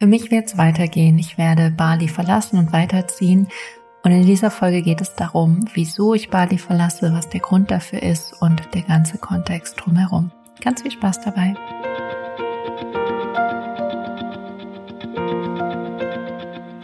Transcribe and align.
Für 0.00 0.06
mich 0.06 0.30
wird 0.30 0.46
es 0.46 0.56
weitergehen. 0.56 1.18
Ich 1.18 1.38
werde 1.38 1.72
Bali 1.72 2.06
verlassen 2.06 2.56
und 2.56 2.72
weiterziehen. 2.72 3.48
Und 4.04 4.12
in 4.12 4.24
dieser 4.24 4.52
Folge 4.52 4.80
geht 4.80 5.00
es 5.00 5.16
darum, 5.16 5.64
wieso 5.74 6.14
ich 6.14 6.30
Bali 6.30 6.56
verlasse, 6.56 7.12
was 7.12 7.28
der 7.28 7.40
Grund 7.40 7.72
dafür 7.72 8.00
ist 8.00 8.32
und 8.40 8.62
der 8.74 8.82
ganze 8.82 9.18
Kontext 9.18 9.74
drumherum. 9.80 10.30
Ganz 10.60 10.82
viel 10.82 10.92
Spaß 10.92 11.22
dabei. 11.22 11.54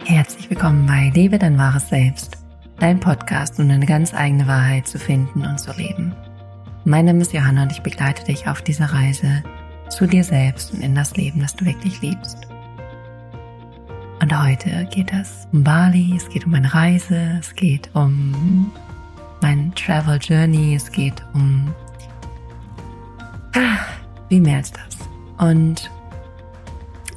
Herzlich 0.03 0.49
willkommen 0.49 0.85
bei 0.85 1.09
Lebe 1.15 1.39
dein 1.39 1.57
wahres 1.57 1.87
Selbst, 1.87 2.37
dein 2.79 2.99
Podcast, 2.99 3.57
um 3.61 3.69
deine 3.69 3.85
ganz 3.85 4.13
eigene 4.13 4.45
Wahrheit 4.45 4.89
zu 4.89 4.99
finden 4.99 5.45
und 5.45 5.57
zu 5.57 5.71
leben. 5.71 6.13
Mein 6.83 7.05
Name 7.05 7.21
ist 7.21 7.31
Johanna 7.31 7.63
und 7.63 7.71
ich 7.71 7.81
begleite 7.81 8.25
dich 8.25 8.49
auf 8.49 8.61
dieser 8.61 8.87
Reise 8.87 9.41
zu 9.87 10.05
dir 10.05 10.25
selbst 10.25 10.73
und 10.73 10.81
in 10.81 10.95
das 10.95 11.15
Leben, 11.15 11.39
das 11.39 11.55
du 11.55 11.63
wirklich 11.63 12.01
liebst. 12.01 12.49
Und 14.25 14.43
heute 14.43 14.87
geht 14.89 15.13
es 15.13 15.47
um 15.51 15.63
Bali, 15.63 16.15
es 16.17 16.27
geht 16.29 16.47
um 16.47 16.53
meine 16.53 16.73
Reise, 16.73 17.37
es 17.39 17.53
geht 17.53 17.91
um 17.93 18.71
mein 19.39 19.71
Travel 19.75 20.17
Journey, 20.17 20.73
es 20.73 20.91
geht 20.91 21.23
um 21.35 21.71
ah, 23.53 23.85
wie 24.29 24.39
mehr 24.39 24.57
als 24.57 24.71
das. 24.71 24.97
Und 25.37 25.91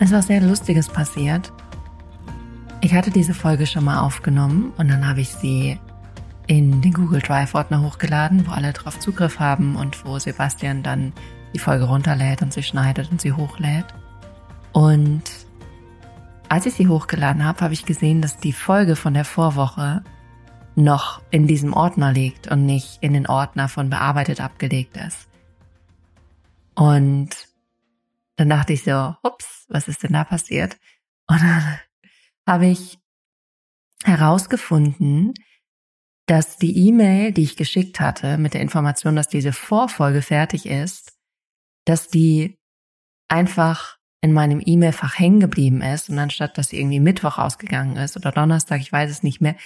es 0.01 0.13
war 0.13 0.21
sehr 0.21 0.43
Lustiges 0.43 0.87
passiert. 0.87 1.51
Ich 2.83 2.93
hatte 2.93 3.11
diese 3.11 3.33
Folge 3.33 3.67
schon 3.67 3.85
mal 3.85 4.01
aufgenommen 4.01 4.75
und 4.77 4.89
dann 4.89 5.09
habe 5.09 5.23
ich 5.23 5.31
sie 5.31 5.81
in 6.47 6.83
den 6.83 6.93
Google 6.93 7.23
Drive 7.23 7.55
Ordner 7.55 7.81
hochgeladen, 7.81 8.47
wo 8.47 8.51
alle 8.51 8.75
drauf 8.75 9.01
Zugriff 9.01 9.41
haben 9.41 9.77
und 9.77 10.05
wo 10.05 10.19
Sebastian 10.19 10.83
dann 10.83 11.15
die 11.55 11.59
Folge 11.59 11.87
runterlädt 11.87 12.43
und 12.43 12.53
sie 12.53 12.63
schneidet 12.63 13.11
und 13.11 13.23
sie 13.23 13.33
hochlädt. 13.33 13.87
Und 14.73 15.48
als 16.49 16.67
ich 16.67 16.75
sie 16.75 16.89
hochgeladen 16.89 17.45
habe, 17.45 17.61
habe 17.61 17.75
ich 17.75 17.85
gesehen, 17.85 18.23
dass 18.23 18.39
die 18.39 18.53
Folge 18.53 18.97
von 18.97 19.15
der 19.15 19.25
Vorwoche 19.25 20.03
noch 20.75 21.21
in 21.31 21.47
diesem 21.47 21.73
Ordner 21.73 22.13
liegt 22.13 22.49
und 22.49 22.65
nicht 22.65 23.03
in 23.03 23.13
den 23.13 23.27
Ordner 23.27 23.69
von 23.69 23.91
bearbeitet 23.91 24.41
abgelegt 24.41 24.97
ist. 24.97 25.29
Und 26.75 27.31
dann 28.37 28.49
dachte 28.49 28.73
ich 28.73 28.85
so, 28.85 29.15
ups, 29.23 29.67
was 29.69 29.89
ist 29.89 30.05
denn 30.05 30.13
da 30.13 30.25
passiert? 30.25 30.79
Und 31.27 31.41
dann 31.43 31.79
habe 32.47 32.67
ich 32.67 32.99
herausgefunden, 34.05 35.35
dass 36.27 36.57
die 36.57 36.89
E-Mail, 36.89 37.33
die 37.33 37.43
ich 37.43 37.57
geschickt 37.57 38.01
hatte, 38.01 38.39
mit 38.39 38.55
der 38.55 38.61
Information, 38.61 39.17
dass 39.17 39.29
diese 39.29 39.53
Vorfolge 39.53 40.23
fertig 40.23 40.67
ist, 40.67 41.19
dass 41.85 42.09
die 42.09 42.57
einfach 43.29 43.98
in 44.21 44.33
meinem 44.33 44.61
E-Mail-Fach 44.65 45.19
hängen 45.19 45.41
geblieben 45.41 45.81
ist 45.81 46.11
und 46.11 46.19
anstatt 46.19 46.59
dass 46.59 46.69
sie 46.69 46.81
irgendwie 46.81 47.01
Mittwoch 47.01 47.39
ausgegangen 47.39 47.97
ist 47.97 48.17
oder 48.17 48.33
Donnerstag, 48.33 48.81
ich 48.81 48.93
weiß 48.93 49.11
es 49.11 49.23
nicht 49.23 49.41
mehr, 49.41 49.57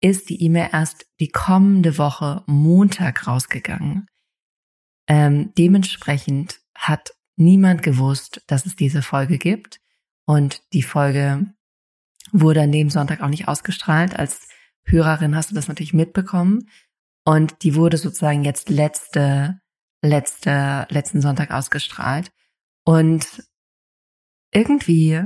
ist 0.00 0.30
die 0.30 0.42
E-Mail 0.42 0.70
erst 0.72 1.06
die 1.20 1.28
kommende 1.28 1.98
Woche 1.98 2.42
Montag 2.46 3.26
rausgegangen. 3.26 4.06
Ähm, 5.06 5.52
dementsprechend 5.56 6.60
hat 6.74 7.14
niemand 7.36 7.82
gewusst, 7.82 8.42
dass 8.46 8.66
es 8.66 8.76
diese 8.76 9.02
Folge 9.02 9.38
gibt 9.38 9.80
und 10.26 10.62
die 10.72 10.82
Folge 10.82 11.46
wurde 12.32 12.62
an 12.62 12.72
dem 12.72 12.88
Sonntag 12.90 13.20
auch 13.20 13.28
nicht 13.28 13.48
ausgestrahlt. 13.48 14.16
Als 14.18 14.48
Hörerin 14.84 15.36
hast 15.36 15.50
du 15.50 15.54
das 15.54 15.68
natürlich 15.68 15.92
mitbekommen 15.92 16.68
und 17.24 17.62
die 17.62 17.74
wurde 17.74 17.98
sozusagen 17.98 18.44
jetzt 18.44 18.68
letzte 18.70 19.60
letzte 20.04 20.86
letzten 20.90 21.20
Sonntag 21.20 21.52
ausgestrahlt 21.52 22.32
und 22.84 23.44
irgendwie 24.52 25.22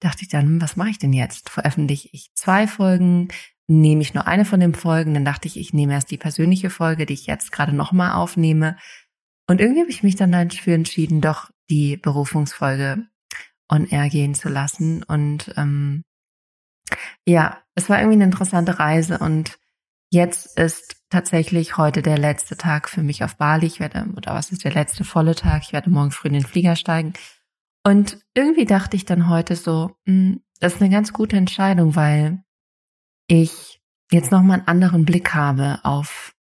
dachte 0.00 0.22
ich 0.22 0.28
dann, 0.28 0.60
was 0.60 0.76
mache 0.76 0.90
ich 0.90 0.98
denn 0.98 1.12
jetzt? 1.12 1.50
Veröffentliche 1.50 2.08
ich 2.12 2.32
zwei 2.34 2.66
Folgen? 2.66 3.28
Nehme 3.68 4.02
ich 4.02 4.14
nur 4.14 4.26
eine 4.26 4.44
von 4.44 4.60
den 4.60 4.74
Folgen? 4.74 5.14
Dann 5.14 5.24
dachte 5.24 5.46
ich, 5.46 5.56
ich 5.56 5.72
nehme 5.72 5.92
erst 5.92 6.10
die 6.10 6.16
persönliche 6.16 6.70
Folge, 6.70 7.06
die 7.06 7.14
ich 7.14 7.26
jetzt 7.26 7.52
gerade 7.52 7.74
nochmal 7.74 8.12
aufnehme. 8.12 8.76
Und 9.48 9.60
irgendwie 9.60 9.80
habe 9.80 9.90
ich 9.90 10.02
mich 10.02 10.16
dann 10.16 10.32
dafür 10.32 10.74
entschieden, 10.74 11.20
doch 11.20 11.50
die 11.68 11.96
Berufungsfolge 11.96 13.06
on 13.68 13.86
air 13.86 14.08
gehen 14.08 14.34
zu 14.34 14.48
lassen. 14.48 15.02
Und 15.02 15.52
ähm, 15.56 16.02
ja, 17.26 17.62
es 17.74 17.88
war 17.88 17.98
irgendwie 17.98 18.16
eine 18.16 18.24
interessante 18.24 18.78
Reise 18.78 19.18
und 19.18 19.58
jetzt 20.10 20.58
ist 20.58 20.96
tatsächlich 21.10 21.76
heute 21.76 22.02
der 22.02 22.18
letzte 22.18 22.56
Tag 22.56 22.88
für 22.88 23.02
mich 23.02 23.22
auf 23.22 23.36
Bali. 23.36 23.66
Ich 23.66 23.80
werde, 23.80 24.06
oder 24.16 24.34
was 24.34 24.50
ist 24.50 24.64
der 24.64 24.72
letzte 24.72 25.04
volle 25.04 25.34
Tag? 25.34 25.62
Ich 25.62 25.72
werde 25.72 25.90
morgen 25.90 26.10
früh 26.10 26.28
in 26.28 26.34
den 26.34 26.46
Flieger 26.46 26.74
steigen. 26.74 27.12
Und 27.84 28.18
irgendwie 28.34 28.66
dachte 28.66 28.96
ich 28.96 29.04
dann 29.04 29.28
heute 29.28 29.56
so, 29.56 29.96
hm, 30.06 30.42
das 30.60 30.74
ist 30.74 30.82
eine 30.82 30.90
ganz 30.90 31.12
gute 31.12 31.36
Entscheidung, 31.36 31.96
weil 31.96 32.44
ich 33.26 33.80
jetzt 34.10 34.30
nochmal 34.30 34.58
einen 34.58 34.68
anderen 34.68 35.04
Blick 35.04 35.34
habe 35.34 35.80
auf 35.82 36.34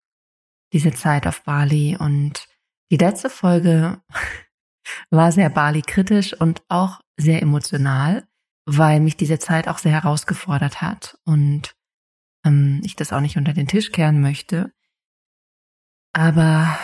diese 0.72 0.92
Zeit 0.92 1.26
auf 1.26 1.42
Bali. 1.42 1.96
Und 1.98 2.48
die 2.90 2.96
letzte 2.96 3.28
Folge 3.28 4.02
war 5.10 5.32
sehr 5.32 5.50
Bali 5.50 5.82
kritisch 5.82 6.32
und 6.32 6.62
auch 6.68 7.00
sehr 7.18 7.42
emotional, 7.42 8.26
weil 8.64 9.00
mich 9.00 9.16
diese 9.16 9.38
Zeit 9.38 9.68
auch 9.68 9.78
sehr 9.78 9.92
herausgefordert 9.92 10.80
hat 10.80 11.18
und 11.24 11.74
ähm, 12.44 12.80
ich 12.84 12.96
das 12.96 13.12
auch 13.12 13.20
nicht 13.20 13.36
unter 13.36 13.52
den 13.52 13.68
Tisch 13.68 13.92
kehren 13.92 14.20
möchte. 14.20 14.72
Aber 16.12 16.78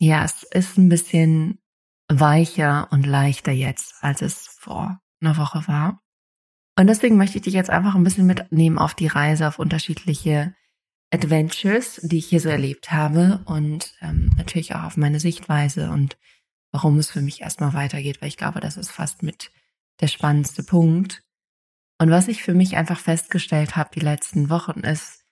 ja, 0.00 0.24
es 0.24 0.42
ist 0.42 0.78
ein 0.78 0.88
bisschen 0.88 1.63
weicher 2.08 2.88
und 2.90 3.06
leichter 3.06 3.52
jetzt, 3.52 3.94
als 4.02 4.22
es 4.22 4.46
vor 4.46 5.00
einer 5.20 5.36
Woche 5.36 5.66
war. 5.66 6.00
Und 6.76 6.88
deswegen 6.88 7.16
möchte 7.16 7.38
ich 7.38 7.44
dich 7.44 7.54
jetzt 7.54 7.70
einfach 7.70 7.94
ein 7.94 8.04
bisschen 8.04 8.26
mitnehmen 8.26 8.78
auf 8.78 8.94
die 8.94 9.06
Reise, 9.06 9.46
auf 9.48 9.58
unterschiedliche 9.58 10.54
Adventures, 11.12 12.00
die 12.02 12.18
ich 12.18 12.26
hier 12.26 12.40
so 12.40 12.48
erlebt 12.48 12.90
habe 12.90 13.42
und 13.44 13.94
ähm, 14.00 14.32
natürlich 14.36 14.74
auch 14.74 14.82
auf 14.82 14.96
meine 14.96 15.20
Sichtweise 15.20 15.90
und 15.90 16.18
warum 16.72 16.98
es 16.98 17.10
für 17.10 17.22
mich 17.22 17.40
erstmal 17.40 17.72
weitergeht, 17.72 18.20
weil 18.20 18.28
ich 18.28 18.36
glaube, 18.36 18.58
das 18.58 18.76
ist 18.76 18.90
fast 18.90 19.22
mit 19.22 19.52
der 20.00 20.08
spannendste 20.08 20.64
Punkt. 20.64 21.22
Und 22.00 22.10
was 22.10 22.26
ich 22.26 22.42
für 22.42 22.54
mich 22.54 22.76
einfach 22.76 22.98
festgestellt 22.98 23.76
habe 23.76 23.90
die 23.94 24.00
letzten 24.00 24.50
Wochen 24.50 24.80
ist, 24.80 25.24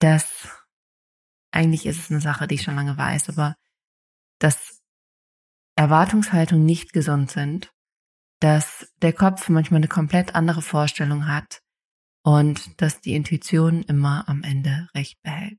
dass 0.00 0.48
eigentlich 1.50 1.86
ist 1.86 1.98
es 1.98 2.10
eine 2.10 2.20
Sache, 2.20 2.46
die 2.46 2.56
ich 2.56 2.62
schon 2.62 2.76
lange 2.76 2.98
weiß, 2.98 3.30
aber 3.30 3.54
dass 4.38 4.82
Erwartungshaltung 5.76 6.64
nicht 6.64 6.92
gesund 6.92 7.30
sind, 7.30 7.72
dass 8.40 8.92
der 9.02 9.12
Kopf 9.12 9.48
manchmal 9.48 9.78
eine 9.78 9.88
komplett 9.88 10.34
andere 10.34 10.62
Vorstellung 10.62 11.26
hat 11.26 11.60
und 12.24 12.80
dass 12.80 13.00
die 13.00 13.14
Intuition 13.14 13.82
immer 13.82 14.28
am 14.28 14.42
Ende 14.42 14.88
recht 14.94 15.20
behält. 15.22 15.58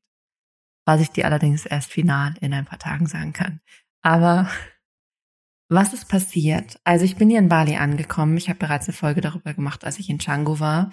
Was 0.86 1.02
ich 1.02 1.10
dir 1.10 1.26
allerdings 1.26 1.66
erst 1.66 1.92
final 1.92 2.36
in 2.42 2.54
ein 2.54 2.66
paar 2.66 2.80
Tagen 2.80 3.08
sagen 3.08 3.34
kann. 3.34 3.60
Aber 4.04 4.50
was 5.68 5.94
ist 5.94 6.08
passiert? 6.08 6.80
Also 6.84 7.06
ich 7.06 7.16
bin 7.16 7.30
hier 7.30 7.40
in 7.40 7.50
Bali 7.50 7.76
angekommen. 7.76 8.38
Ich 8.38 8.50
habe 8.50 8.60
bereits 8.60 8.88
eine 8.88 8.94
Folge 8.94 9.22
darüber 9.22 9.54
gemacht, 9.54 9.84
als 9.84 9.98
ich 9.98 10.10
in 10.10 10.20
Canggu 10.20 10.60
war. 10.60 10.92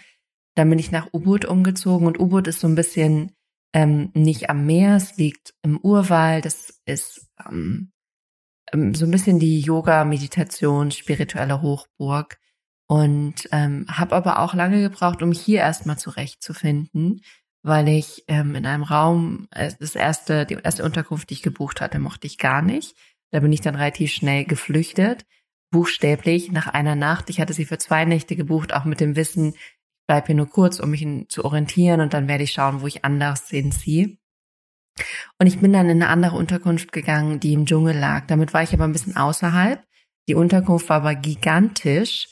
Dann 0.55 0.71
bin 0.71 0.79
ich 0.79 0.91
nach 0.91 1.09
Ubud 1.13 1.45
umgezogen 1.45 2.07
und 2.07 2.19
Ubud 2.19 2.47
ist 2.47 2.61
so 2.61 2.69
ein 2.69 2.75
bisschen 2.75 3.33
ähm, 3.75 4.11
nicht 4.15 4.51
am 4.51 4.67
Meer, 4.67 4.97
es 4.97 5.17
liegt 5.17 5.55
im 5.63 5.79
Urwald, 5.79 6.47
es 6.47 6.83
ist 6.85 7.31
ähm, 7.47 7.93
so 8.73 9.05
ein 9.05 9.11
bisschen 9.11 9.39
die 9.39 9.61
Yoga, 9.61 10.05
Meditation, 10.05 10.91
spirituelle 10.91 11.61
Hochburg 11.63 12.39
und 12.87 13.49
ähm, 13.53 13.87
habe 13.89 14.17
aber 14.17 14.41
auch 14.41 14.55
lange 14.55 14.81
gebraucht, 14.81 15.23
um 15.23 15.33
hier 15.33 15.61
erstmal 15.61 15.99
zurechtzufinden, 15.99 17.23
weil 17.63 17.89
ich 17.89 18.25
ähm, 18.29 18.55
in 18.55 18.67
einem 18.67 18.83
Raum 18.83 19.49
äh, 19.51 19.73
das 19.79 19.95
erste 19.95 20.47
die 20.47 20.59
erste 20.63 20.85
Unterkunft, 20.85 21.31
die 21.31 21.35
ich 21.35 21.43
gebucht 21.43 21.81
hatte, 21.81 21.99
mochte 21.99 22.27
ich 22.27 22.39
gar 22.39 22.63
nicht. 22.63 22.97
Da 23.31 23.41
bin 23.41 23.53
ich 23.53 23.61
dann 23.61 23.77
relativ 23.77 24.13
schnell 24.13 24.45
geflüchtet, 24.45 25.25
buchstäblich 25.71 26.53
nach 26.53 26.67
einer 26.67 26.97
Nacht. 26.97 27.31
Ich 27.31 27.41
hatte 27.41 27.55
sie 27.55 27.65
für 27.65 27.79
zwei 27.79 28.05
Nächte 28.05 28.37
gebucht, 28.37 28.75
auch 28.75 28.85
mit 28.85 29.01
dem 29.01 29.17
Wissen, 29.17 29.55
ich 29.55 30.07
bleib 30.07 30.27
hier 30.27 30.35
nur 30.35 30.49
kurz, 30.49 30.81
um 30.81 30.91
mich 30.91 31.07
zu 31.29 31.45
orientieren 31.45 32.01
und 32.01 32.13
dann 32.13 32.29
werde 32.29 32.45
ich 32.45 32.53
schauen, 32.53 32.81
wo 32.83 32.87
ich 32.87 33.05
anders 33.05 33.49
hinziehe. 33.49 34.19
Und 35.39 35.47
ich 35.47 35.61
bin 35.61 35.73
dann 35.73 35.89
in 35.89 36.03
eine 36.03 36.09
andere 36.09 36.37
Unterkunft 36.37 36.93
gegangen, 36.93 37.41
die 37.41 37.53
im 37.53 37.67
Dschungel 37.67 37.97
lag. 37.97 38.27
Damit 38.27 38.53
war 38.55 38.63
ich 38.63 38.73
aber 38.73 38.85
ein 38.85 38.93
bisschen 38.93 39.17
außerhalb. 39.17 39.83
Die 40.29 40.35
Unterkunft 40.35 40.89
war 40.89 40.97
aber 40.99 41.15
gigantisch. 41.15 42.29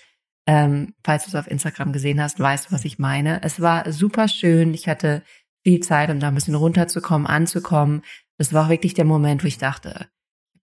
Ähm, 0.46 0.94
falls 1.04 1.24
du 1.24 1.30
es 1.30 1.34
auf 1.34 1.50
Instagram 1.50 1.92
gesehen 1.92 2.20
hast, 2.20 2.38
weißt 2.38 2.68
du, 2.68 2.72
was 2.72 2.84
ich 2.84 2.98
meine. 2.98 3.42
Es 3.42 3.60
war 3.60 3.90
super 3.92 4.28
schön. 4.28 4.74
Ich 4.74 4.88
hatte 4.88 5.22
viel 5.62 5.80
Zeit, 5.80 6.10
um 6.10 6.20
da 6.20 6.28
ein 6.28 6.34
bisschen 6.34 6.54
runterzukommen, 6.54 7.26
anzukommen. 7.26 8.02
Das 8.38 8.52
war 8.52 8.66
auch 8.66 8.70
wirklich 8.70 8.94
der 8.94 9.04
Moment, 9.04 9.42
wo 9.42 9.46
ich 9.46 9.58
dachte, 9.58 10.08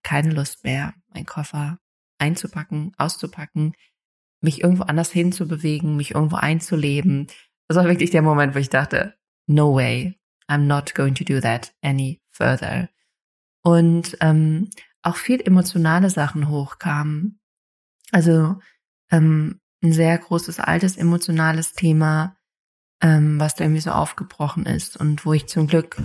keine 0.04 0.32
Lust 0.32 0.64
mehr, 0.64 0.94
meinen 1.14 1.26
Koffer 1.26 1.80
einzupacken, 2.18 2.94
auszupacken, 2.98 3.74
mich 4.42 4.64
irgendwo 4.64 4.84
anders 4.84 5.12
hinzubewegen, 5.12 5.96
mich 5.96 6.16
irgendwo 6.16 6.38
einzuleben. 6.38 7.28
Das 7.68 7.78
war 7.78 7.86
wirklich 7.86 8.12
der 8.12 8.22
Moment, 8.22 8.56
wo 8.56 8.60
ich 8.60 8.70
dachte, 8.70 9.16
no 9.48 9.76
way, 9.76 10.18
I'm 10.50 10.68
not 10.68 10.96
going 10.96 11.16
to 11.16 11.24
do 11.24 11.40
that 11.42 11.74
any 11.82 12.22
further. 12.32 12.90
Und 13.64 14.18
ähm, 14.22 14.70
auch 15.02 15.18
viel 15.18 15.42
emotionale 15.42 16.10
Sachen 16.10 16.50
hochkamen. 16.50 17.40
Also 18.12 18.60
ähm, 19.12 19.60
ein 19.84 19.94
sehr 19.94 20.18
großes, 20.18 20.60
altes, 20.60 20.98
emotionales 20.98 21.74
Thema, 21.74 22.38
ähm, 23.02 23.40
was 23.40 23.56
da 23.56 23.64
irgendwie 23.64 23.82
so 23.82 23.92
aufgebrochen 23.92 24.66
ist 24.66 24.98
und 24.98 25.26
wo 25.26 25.34
ich 25.34 25.48
zum 25.48 25.68
Glück 25.68 25.98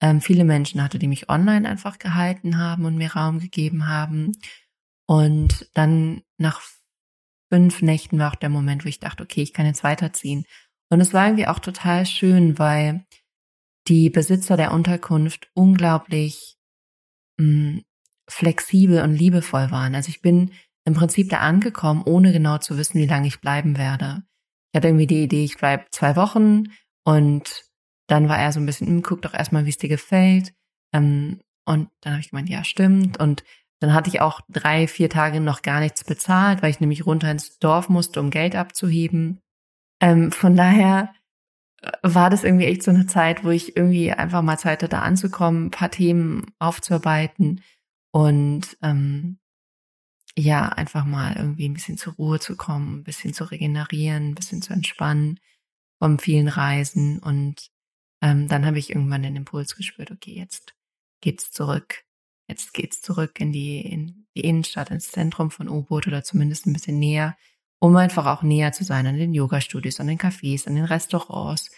ähm, 0.00 0.20
viele 0.20 0.44
Menschen 0.44 0.82
hatte, 0.82 0.98
die 0.98 1.08
mich 1.08 1.28
online 1.28 1.68
einfach 1.68 1.98
gehalten 1.98 2.58
haben 2.58 2.84
und 2.84 2.96
mir 2.96 3.14
Raum 3.14 3.38
gegeben 3.38 3.88
haben. 3.88 4.32
Und 5.06 5.70
dann 5.74 6.22
nach 6.38 6.60
fünf 7.50 7.82
Nächten 7.82 8.18
war 8.18 8.32
auch 8.32 8.36
der 8.36 8.48
Moment, 8.48 8.84
wo 8.84 8.88
ich 8.88 9.00
dachte, 9.00 9.22
okay, 9.22 9.42
ich 9.42 9.52
kann 9.52 9.66
jetzt 9.66 9.84
weiterziehen. 9.84 10.44
Und 10.88 11.00
es 11.00 11.12
war 11.12 11.26
irgendwie 11.26 11.46
auch 11.46 11.58
total 11.58 12.06
schön, 12.06 12.58
weil 12.58 13.06
die 13.88 14.10
Besitzer 14.10 14.56
der 14.56 14.72
Unterkunft 14.72 15.48
unglaublich 15.54 16.56
mh, 17.38 17.46
mm, 17.46 17.82
flexibel 18.28 19.02
und 19.02 19.14
liebevoll 19.14 19.70
waren. 19.70 19.94
Also 19.94 20.08
ich 20.08 20.20
bin 20.20 20.52
im 20.84 20.94
Prinzip 20.94 21.30
da 21.30 21.38
angekommen, 21.38 22.02
ohne 22.04 22.32
genau 22.32 22.58
zu 22.58 22.76
wissen, 22.78 23.00
wie 23.00 23.06
lange 23.06 23.28
ich 23.28 23.40
bleiben 23.40 23.76
werde. 23.76 24.22
Ich 24.72 24.78
hatte 24.78 24.88
irgendwie 24.88 25.06
die 25.06 25.22
Idee, 25.22 25.44
ich 25.44 25.58
bleibe 25.58 25.86
zwei 25.90 26.16
Wochen 26.16 26.64
und 27.04 27.64
dann 28.08 28.28
war 28.28 28.38
er 28.38 28.52
so 28.52 28.60
ein 28.60 28.66
bisschen, 28.66 28.86
hm, 28.86 29.02
guck 29.02 29.22
doch 29.22 29.34
erstmal, 29.34 29.64
wie 29.64 29.70
es 29.70 29.78
dir 29.78 29.88
gefällt. 29.88 30.52
Ähm, 30.92 31.40
und 31.64 31.88
dann 32.00 32.12
habe 32.12 32.20
ich 32.20 32.30
gemeint, 32.30 32.48
ja, 32.48 32.62
stimmt. 32.62 33.18
Und 33.18 33.44
dann 33.80 33.92
hatte 33.92 34.08
ich 34.08 34.20
auch 34.20 34.40
drei, 34.48 34.86
vier 34.86 35.10
Tage 35.10 35.40
noch 35.40 35.62
gar 35.62 35.80
nichts 35.80 36.04
bezahlt, 36.04 36.62
weil 36.62 36.70
ich 36.70 36.80
nämlich 36.80 37.04
runter 37.04 37.30
ins 37.30 37.58
Dorf 37.58 37.88
musste, 37.88 38.20
um 38.20 38.30
Geld 38.30 38.54
abzuheben. 38.54 39.40
Ähm, 40.00 40.30
von 40.30 40.56
daher 40.56 41.12
war 42.02 42.30
das 42.30 42.44
irgendwie 42.44 42.66
echt 42.66 42.82
so 42.82 42.90
eine 42.90 43.06
Zeit, 43.06 43.44
wo 43.44 43.50
ich 43.50 43.76
irgendwie 43.76 44.12
einfach 44.12 44.42
mal 44.42 44.58
Zeit 44.58 44.82
hatte, 44.82 45.00
anzukommen, 45.00 45.66
ein 45.66 45.70
paar 45.70 45.90
Themen 45.90 46.46
aufzuarbeiten 46.58 47.62
und 48.12 48.76
ähm, 48.82 49.38
ja, 50.38 50.68
einfach 50.68 51.04
mal 51.04 51.34
irgendwie 51.36 51.68
ein 51.68 51.74
bisschen 51.74 51.96
zur 51.96 52.14
Ruhe 52.14 52.40
zu 52.40 52.56
kommen, 52.56 52.98
ein 52.98 53.04
bisschen 53.04 53.32
zu 53.32 53.44
regenerieren, 53.44 54.30
ein 54.30 54.34
bisschen 54.34 54.60
zu 54.62 54.72
entspannen 54.72 55.40
vom 55.98 56.18
vielen 56.18 56.48
Reisen. 56.48 57.18
Und 57.18 57.70
ähm, 58.20 58.46
dann 58.48 58.66
habe 58.66 58.78
ich 58.78 58.90
irgendwann 58.90 59.22
den 59.22 59.36
Impuls 59.36 59.76
gespürt, 59.76 60.10
okay, 60.10 60.34
jetzt 60.34 60.74
geht's 61.22 61.50
zurück. 61.50 62.04
Jetzt 62.48 62.74
geht's 62.74 63.00
zurück 63.00 63.40
in 63.40 63.50
die, 63.50 63.80
in 63.80 64.26
die 64.36 64.42
Innenstadt, 64.42 64.90
ins 64.90 65.10
Zentrum 65.10 65.50
von 65.50 65.68
U-Boot 65.68 66.06
oder 66.06 66.22
zumindest 66.22 66.66
ein 66.66 66.72
bisschen 66.74 66.98
näher, 66.98 67.36
um 67.86 67.94
einfach 67.94 68.26
auch 68.26 68.42
näher 68.42 68.72
zu 68.72 68.82
sein 68.82 69.06
an 69.06 69.16
den 69.16 69.32
Yoga-Studios, 69.32 70.00
an 70.00 70.08
den 70.08 70.18
Cafés, 70.18 70.66
an 70.66 70.74
den 70.74 70.86
Restaurants. 70.86 71.70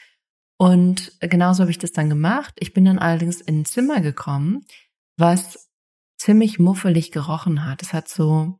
Und 0.59 1.13
genauso 1.21 1.61
habe 1.61 1.71
ich 1.71 1.77
das 1.77 1.93
dann 1.93 2.09
gemacht. 2.09 2.55
Ich 2.61 2.73
bin 2.73 2.87
dann 2.87 2.99
allerdings 2.99 3.43
in 3.43 3.61
ein 3.61 3.65
Zimmer 3.67 4.01
gekommen, 4.01 4.65
was 5.19 5.69
ziemlich 6.17 6.59
muffelig 6.59 7.13
gerochen 7.13 7.67
hat. 7.67 7.83
Es 7.83 7.93
hat 7.93 8.09
so, 8.09 8.59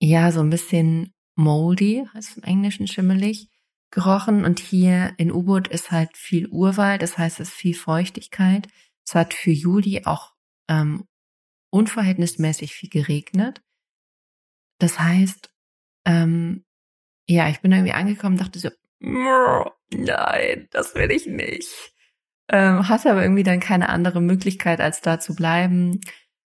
ja, 0.00 0.30
so 0.30 0.38
ein 0.38 0.50
bisschen 0.50 1.12
moldy, 1.34 2.06
heißt 2.14 2.36
im 2.36 2.44
Englischen 2.44 2.86
schimmelig, 2.86 3.48
gerochen. 3.90 4.44
Und 4.44 4.60
hier 4.60 5.14
in 5.18 5.32
U-Boot 5.32 5.66
ist 5.66 5.90
halt 5.90 6.16
viel 6.16 6.46
Urwald, 6.46 7.02
das 7.02 7.18
heißt, 7.18 7.40
es 7.40 7.48
ist 7.48 7.54
viel 7.56 7.74
Feuchtigkeit. 7.74 8.68
Es 9.04 9.16
hat 9.16 9.34
für 9.34 9.50
Juli 9.50 10.02
auch 10.04 10.30
ähm, 10.68 11.08
unverhältnismäßig 11.72 12.72
viel 12.72 12.88
geregnet. 12.88 13.62
Das 14.78 15.00
heißt, 15.00 15.51
ähm, 16.04 16.64
ja, 17.28 17.48
ich 17.48 17.60
bin 17.60 17.72
irgendwie 17.72 17.92
angekommen, 17.92 18.36
dachte 18.36 18.58
so, 18.58 18.70
nein, 19.00 20.68
das 20.70 20.94
will 20.94 21.10
ich 21.10 21.26
nicht. 21.26 21.92
Ähm, 22.48 22.88
hatte 22.88 23.10
aber 23.10 23.22
irgendwie 23.22 23.44
dann 23.44 23.60
keine 23.60 23.88
andere 23.88 24.20
Möglichkeit, 24.20 24.80
als 24.80 25.00
da 25.00 25.20
zu 25.20 25.34
bleiben. 25.34 26.00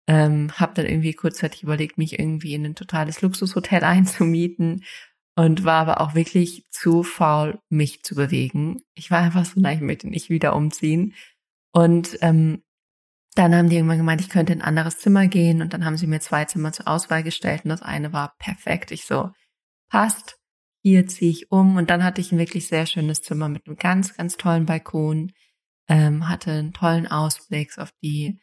Ähm, 0.07 0.51
hab 0.59 0.75
dann 0.75 0.85
irgendwie 0.85 1.13
kurzzeitig 1.13 1.63
überlegt, 1.63 1.97
mich 1.97 2.19
irgendwie 2.19 2.53
in 2.53 2.65
ein 2.65 2.75
totales 2.75 3.21
Luxushotel 3.21 3.83
einzumieten 3.83 4.83
und 5.35 5.63
war 5.63 5.81
aber 5.81 6.01
auch 6.01 6.13
wirklich 6.15 6.65
zu 6.69 7.03
faul, 7.03 7.59
mich 7.69 8.03
zu 8.03 8.15
bewegen. 8.15 8.81
Ich 8.95 9.11
war 9.11 9.19
einfach 9.19 9.45
so, 9.45 9.59
nein, 9.59 9.77
ich 9.77 9.83
möchte 9.83 10.07
nicht 10.07 10.29
wieder 10.29 10.55
umziehen. 10.55 11.15
Und 11.71 12.17
ähm, 12.21 12.63
dann 13.35 13.55
haben 13.55 13.69
die 13.69 13.77
irgendwann 13.77 13.97
gemeint, 13.97 14.21
ich 14.21 14.29
könnte 14.29 14.53
in 14.53 14.61
ein 14.61 14.67
anderes 14.67 14.99
Zimmer 14.99 15.27
gehen 15.27 15.61
und 15.61 15.73
dann 15.73 15.85
haben 15.85 15.97
sie 15.97 16.05
mir 16.07 16.19
zwei 16.19 16.45
Zimmer 16.45 16.71
zur 16.71 16.87
Auswahl 16.87 17.23
gestellt 17.23 17.61
und 17.63 17.69
das 17.69 17.81
eine 17.81 18.13
war 18.13 18.35
perfekt. 18.37 18.91
Ich 18.91 19.05
so, 19.05 19.31
passt, 19.93 20.39
hier 20.81 21.05
ziehe 21.07 21.29
ich 21.29 21.51
um 21.51 21.77
und 21.77 21.91
dann 21.91 22.03
hatte 22.03 22.19
ich 22.19 22.31
ein 22.31 22.39
wirklich 22.39 22.67
sehr 22.67 22.87
schönes 22.87 23.21
Zimmer 23.21 23.47
mit 23.47 23.67
einem 23.67 23.77
ganz, 23.77 24.15
ganz 24.15 24.37
tollen 24.37 24.65
Balkon, 24.65 25.31
ähm, 25.87 26.27
hatte 26.27 26.51
einen 26.51 26.73
tollen 26.73 27.05
Ausblick 27.05 27.77
auf 27.77 27.91
die 28.01 28.41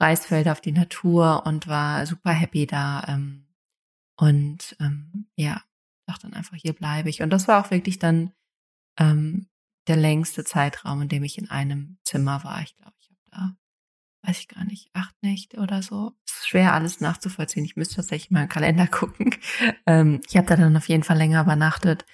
Reisfelder, 0.00 0.52
auf 0.52 0.60
die 0.60 0.70
Natur 0.70 1.42
und 1.46 1.66
war 1.66 2.06
super 2.06 2.30
happy 2.30 2.66
da. 2.66 3.04
Ähm, 3.08 3.48
und 4.16 4.76
ähm, 4.78 5.26
ja, 5.34 5.64
dachte 6.06 6.28
dann 6.28 6.34
einfach, 6.34 6.56
hier 6.56 6.74
bleibe 6.74 7.10
ich. 7.10 7.22
Und 7.22 7.30
das 7.30 7.48
war 7.48 7.64
auch 7.64 7.72
wirklich 7.72 7.98
dann 7.98 8.32
ähm, 8.96 9.48
der 9.88 9.96
längste 9.96 10.44
Zeitraum, 10.44 11.02
in 11.02 11.08
dem 11.08 11.24
ich 11.24 11.38
in 11.38 11.50
einem 11.50 11.98
Zimmer 12.04 12.44
war. 12.44 12.62
Ich 12.62 12.76
glaube, 12.76 12.94
ich 13.00 13.10
habe 13.10 13.20
da 13.32 13.56
weiß 14.26 14.40
ich 14.40 14.48
gar 14.48 14.64
nicht, 14.64 14.90
acht 14.94 15.14
Nächte 15.22 15.58
oder 15.58 15.82
so. 15.82 16.12
Es 16.26 16.34
ist 16.34 16.48
schwer, 16.48 16.74
alles 16.74 17.00
nachzuvollziehen. 17.00 17.64
Ich 17.64 17.76
müsste 17.76 17.96
tatsächlich 17.96 18.30
mal 18.30 18.42
im 18.42 18.48
Kalender 18.48 18.86
gucken. 18.90 19.34
Ähm, 19.86 20.20
ich 20.28 20.36
habe 20.36 20.46
da 20.46 20.56
dann 20.56 20.76
auf 20.76 20.88
jeden 20.88 21.02
Fall 21.02 21.18
länger 21.18 21.42
übernachtet 21.42 22.04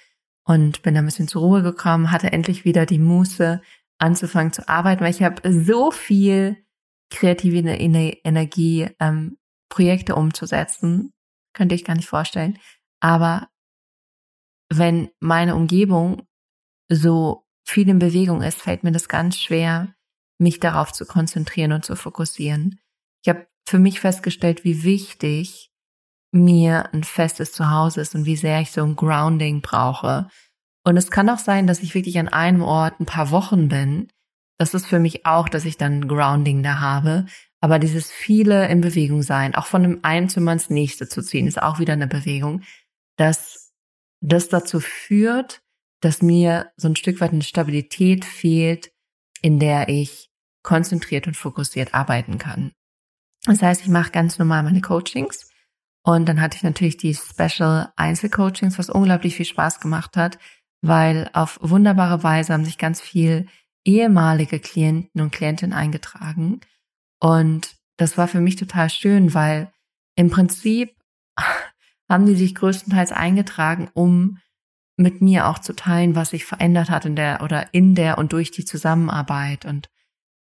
und 0.43 0.81
bin 0.81 0.93
da 0.93 1.01
ein 1.01 1.05
bisschen 1.05 1.27
zur 1.27 1.41
Ruhe 1.41 1.63
gekommen, 1.63 2.11
hatte 2.11 2.31
endlich 2.31 2.65
wieder 2.65 2.85
die 2.85 2.99
Muße, 2.99 3.61
anzufangen 3.99 4.51
zu 4.51 4.67
arbeiten, 4.67 5.01
weil 5.01 5.11
ich 5.11 5.21
habe 5.21 5.41
so 5.63 5.91
viel 5.91 6.57
kreative 7.11 7.59
Energie, 7.59 8.89
ähm, 8.99 9.37
Projekte 9.69 10.15
umzusetzen. 10.15 11.13
Könnte 11.53 11.75
ich 11.75 11.85
gar 11.85 11.95
nicht 11.95 12.07
vorstellen. 12.07 12.57
Aber 12.99 13.47
wenn 14.69 15.09
meine 15.19 15.55
Umgebung 15.55 16.27
so 16.89 17.45
viel 17.63 17.87
in 17.89 17.99
Bewegung 17.99 18.41
ist, 18.41 18.61
fällt 18.61 18.83
mir 18.83 18.91
das 18.91 19.07
ganz 19.07 19.37
schwer, 19.37 19.93
mich 20.41 20.59
darauf 20.59 20.91
zu 20.91 21.05
konzentrieren 21.05 21.71
und 21.71 21.85
zu 21.85 21.95
fokussieren. 21.95 22.79
Ich 23.23 23.29
habe 23.29 23.47
für 23.65 23.79
mich 23.79 23.99
festgestellt, 23.99 24.63
wie 24.63 24.83
wichtig 24.83 25.71
mir 26.31 26.93
ein 26.93 27.03
festes 27.03 27.51
Zuhause 27.51 28.01
ist 28.01 28.15
und 28.15 28.25
wie 28.25 28.35
sehr 28.35 28.61
ich 28.61 28.71
so 28.71 28.83
ein 28.83 28.95
Grounding 28.95 29.61
brauche. 29.61 30.27
Und 30.83 30.97
es 30.97 31.11
kann 31.11 31.29
auch 31.29 31.37
sein, 31.37 31.67
dass 31.67 31.83
ich 31.83 31.93
wirklich 31.93 32.17
an 32.17 32.27
einem 32.27 32.63
Ort 32.63 32.99
ein 32.99 33.05
paar 33.05 33.31
Wochen 33.31 33.67
bin. 33.67 34.07
Das 34.57 34.73
ist 34.73 34.87
für 34.87 34.99
mich 34.99 35.25
auch, 35.25 35.47
dass 35.47 35.65
ich 35.65 35.77
dann 35.77 36.07
Grounding 36.07 36.63
da 36.63 36.79
habe. 36.79 37.25
Aber 37.59 37.77
dieses 37.77 38.09
viele 38.09 38.67
in 38.69 38.81
Bewegung 38.81 39.21
sein, 39.21 39.53
auch 39.53 39.67
von 39.67 39.83
einem 39.83 39.99
einen 40.01 40.29
Zimmer 40.29 40.53
ins 40.53 40.69
nächste 40.71 41.07
zu 41.07 41.21
ziehen, 41.21 41.47
ist 41.47 41.61
auch 41.61 41.77
wieder 41.77 41.93
eine 41.93 42.07
Bewegung, 42.07 42.63
dass 43.17 43.71
das 44.21 44.49
dazu 44.49 44.79
führt, 44.79 45.61
dass 45.99 46.23
mir 46.23 46.71
so 46.77 46.87
ein 46.87 46.95
Stück 46.95 47.21
weit 47.21 47.31
eine 47.31 47.43
Stabilität 47.43 48.25
fehlt, 48.25 48.91
in 49.43 49.59
der 49.59 49.89
ich 49.89 50.30
konzentriert 50.63 51.27
und 51.27 51.35
fokussiert 51.35 51.93
arbeiten 51.93 52.37
kann. 52.37 52.71
Das 53.45 53.61
heißt, 53.61 53.81
ich 53.81 53.87
mache 53.87 54.11
ganz 54.11 54.37
normal 54.37 54.63
meine 54.63 54.81
Coachings. 54.81 55.49
Und 56.03 56.27
dann 56.27 56.41
hatte 56.41 56.57
ich 56.57 56.63
natürlich 56.63 56.97
die 56.97 57.13
Special 57.13 57.91
Einzelcoachings, 57.95 58.79
was 58.79 58.89
unglaublich 58.89 59.35
viel 59.35 59.45
Spaß 59.45 59.79
gemacht 59.79 60.17
hat, 60.17 60.39
weil 60.81 61.29
auf 61.33 61.59
wunderbare 61.61 62.23
Weise 62.23 62.53
haben 62.53 62.65
sich 62.65 62.77
ganz 62.77 63.01
viel 63.01 63.47
ehemalige 63.85 64.59
Klienten 64.59 65.21
und 65.21 65.31
Klientinnen 65.31 65.73
eingetragen. 65.73 66.61
Und 67.19 67.75
das 67.97 68.17
war 68.17 68.27
für 68.27 68.41
mich 68.41 68.55
total 68.55 68.89
schön, 68.89 69.33
weil 69.33 69.71
im 70.15 70.29
Prinzip 70.29 70.95
haben 72.09 72.25
die 72.25 72.35
sich 72.35 72.55
größtenteils 72.55 73.11
eingetragen, 73.11 73.89
um 73.93 74.39
mit 74.97 75.21
mir 75.21 75.47
auch 75.47 75.59
zu 75.59 75.73
teilen, 75.73 76.15
was 76.15 76.31
sich 76.31 76.45
verändert 76.45 76.89
hat 76.89 77.05
in 77.05 77.15
der 77.15 77.41
oder 77.41 77.73
in 77.73 77.95
der 77.95 78.17
und 78.17 78.33
durch 78.33 78.51
die 78.51 78.65
Zusammenarbeit. 78.65 79.65
Und 79.65 79.89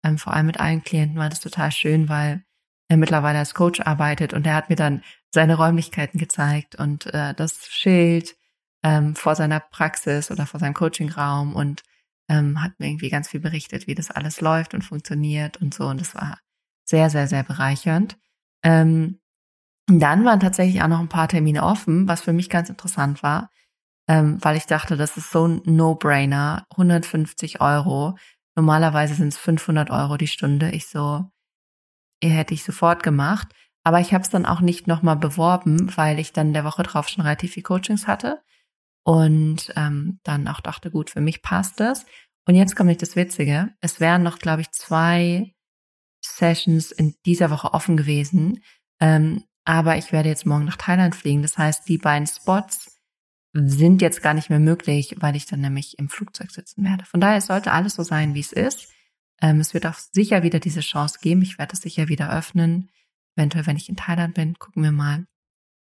ähm, 0.04 0.18
vor 0.18 0.34
allem 0.34 0.48
mit 0.48 0.60
allen 0.60 0.84
Klienten 0.84 1.18
war 1.18 1.30
das 1.30 1.40
total 1.40 1.72
schön, 1.72 2.10
weil 2.10 2.44
er 2.90 2.98
mittlerweile 2.98 3.40
als 3.40 3.54
Coach 3.54 3.80
arbeitet 3.82 4.34
und 4.34 4.46
er 4.46 4.56
hat 4.56 4.70
mir 4.70 4.76
dann 4.76 5.04
seine 5.32 5.56
Räumlichkeiten 5.56 6.20
gezeigt 6.20 6.76
und 6.76 7.08
äh, 7.14 7.34
das 7.34 7.68
Schild 7.68 8.36
ähm, 8.84 9.16
vor 9.16 9.36
seiner 9.36 9.60
Praxis 9.60 10.30
oder 10.30 10.46
vor 10.46 10.60
seinem 10.60 10.74
Coachingraum 10.74 11.56
und 11.56 11.84
ähm, 12.30 12.62
hat 12.62 12.80
mir 12.80 12.88
irgendwie 12.88 13.10
ganz 13.10 13.30
viel 13.30 13.40
berichtet, 13.40 13.88
wie 13.88 13.96
das 13.96 14.12
alles 14.12 14.42
läuft 14.42 14.74
und 14.74 14.84
funktioniert 14.84 15.58
und 15.58 15.74
so. 15.74 15.88
Und 15.88 16.02
das 16.02 16.14
war 16.16 16.40
sehr, 16.86 17.10
sehr, 17.10 17.28
sehr 17.28 17.44
bereichernd. 17.44 18.18
Ähm, 18.64 19.20
dann 19.88 20.24
waren 20.24 20.40
tatsächlich 20.40 20.82
auch 20.82 20.88
noch 20.88 21.00
ein 21.00 21.10
paar 21.10 21.28
Termine 21.28 21.64
offen, 21.64 22.08
was 22.08 22.22
für 22.22 22.34
mich 22.34 22.50
ganz 22.50 22.70
interessant 22.70 23.24
war, 23.24 23.50
ähm, 24.08 24.38
weil 24.42 24.56
ich 24.56 24.66
dachte, 24.66 24.96
das 24.96 25.18
ist 25.18 25.32
so 25.32 25.48
ein 25.48 25.62
No-Brainer, 25.66 26.66
150 26.72 27.62
Euro 27.62 28.18
Normalerweise 28.56 29.16
sind 29.16 29.30
es 29.30 29.38
500 29.38 29.90
Euro 29.90 30.18
die 30.18 30.28
Stunde. 30.28 30.72
Ich 30.72 30.88
so, 30.88 31.26
hätte 32.24 32.54
ich 32.54 32.64
sofort 32.64 33.04
gemacht. 33.04 33.48
Aber 33.84 34.00
ich 34.00 34.14
habe 34.14 34.24
es 34.24 34.30
dann 34.30 34.46
auch 34.46 34.62
nicht 34.62 34.88
nochmal 34.88 35.18
beworben, 35.18 35.92
weil 35.98 36.20
ich 36.20 36.32
dann 36.32 36.54
der 36.54 36.64
Woche 36.64 36.84
drauf 36.84 37.10
schon 37.10 37.24
relativ 37.24 37.54
viel 37.54 37.64
Coachings 37.64 38.08
hatte 38.08 38.42
und 39.04 39.74
ähm, 39.76 40.20
dann 40.24 40.48
auch 40.48 40.62
dachte, 40.62 40.90
gut, 40.90 41.10
für 41.10 41.22
mich 41.22 41.42
passt 41.42 41.80
das. 41.80 42.06
Und 42.48 42.56
jetzt 42.56 42.76
kommt 42.76 42.88
nicht 42.88 43.02
das 43.02 43.16
Witzige. 43.16 43.74
Es 43.82 44.00
wären 44.00 44.24
noch, 44.24 44.40
glaube 44.40 44.62
ich, 44.62 44.72
zwei 44.72 45.54
Sessions 46.26 46.92
in 46.92 47.16
dieser 47.26 47.50
Woche 47.50 47.74
offen 47.74 47.98
gewesen. 47.98 48.64
Ähm, 49.02 49.44
aber 49.66 49.98
ich 49.98 50.12
werde 50.12 50.30
jetzt 50.30 50.46
morgen 50.46 50.66
nach 50.66 50.78
Thailand 50.78 51.16
fliegen. 51.16 51.42
Das 51.42 51.58
heißt, 51.58 51.88
die 51.88 51.98
beiden 51.98 52.28
Spots, 52.28 52.93
sind 53.54 54.02
jetzt 54.02 54.22
gar 54.24 54.34
nicht 54.34 54.50
mehr 54.50 54.60
möglich, 54.60 55.16
weil 55.20 55.36
ich 55.36 55.46
dann 55.46 55.62
nämlich 55.62 56.00
im 56.00 56.10
Flugzeug 56.10 56.52
sitzen 56.52 56.84
werde. 56.84 57.06
Von 57.06 57.22
daher 57.22 57.42
sollte 57.42 57.72
alles 57.72 57.96
so 57.96 58.04
sein, 58.04 58.34
wie 58.34 58.40
es 58.40 58.52
ist. 58.52 58.90
Ähm, 59.42 59.60
es 59.60 59.74
wird 59.74 59.86
auch 59.86 59.96
sicher 59.96 60.44
wieder 60.44 60.60
diese 60.60 60.82
Chance 60.82 61.20
geben. 61.22 61.42
Ich 61.42 61.60
werde 61.60 61.74
es 61.74 61.82
sicher 61.82 62.08
wieder 62.08 62.36
öffnen. 62.36 62.90
Eventuell, 63.36 63.68
wenn 63.68 63.78
ich 63.78 63.90
in 63.90 63.96
Thailand 63.96 64.34
bin, 64.34 64.58
gucken 64.58 64.84
wir 64.84 64.92
mal. 64.92 65.26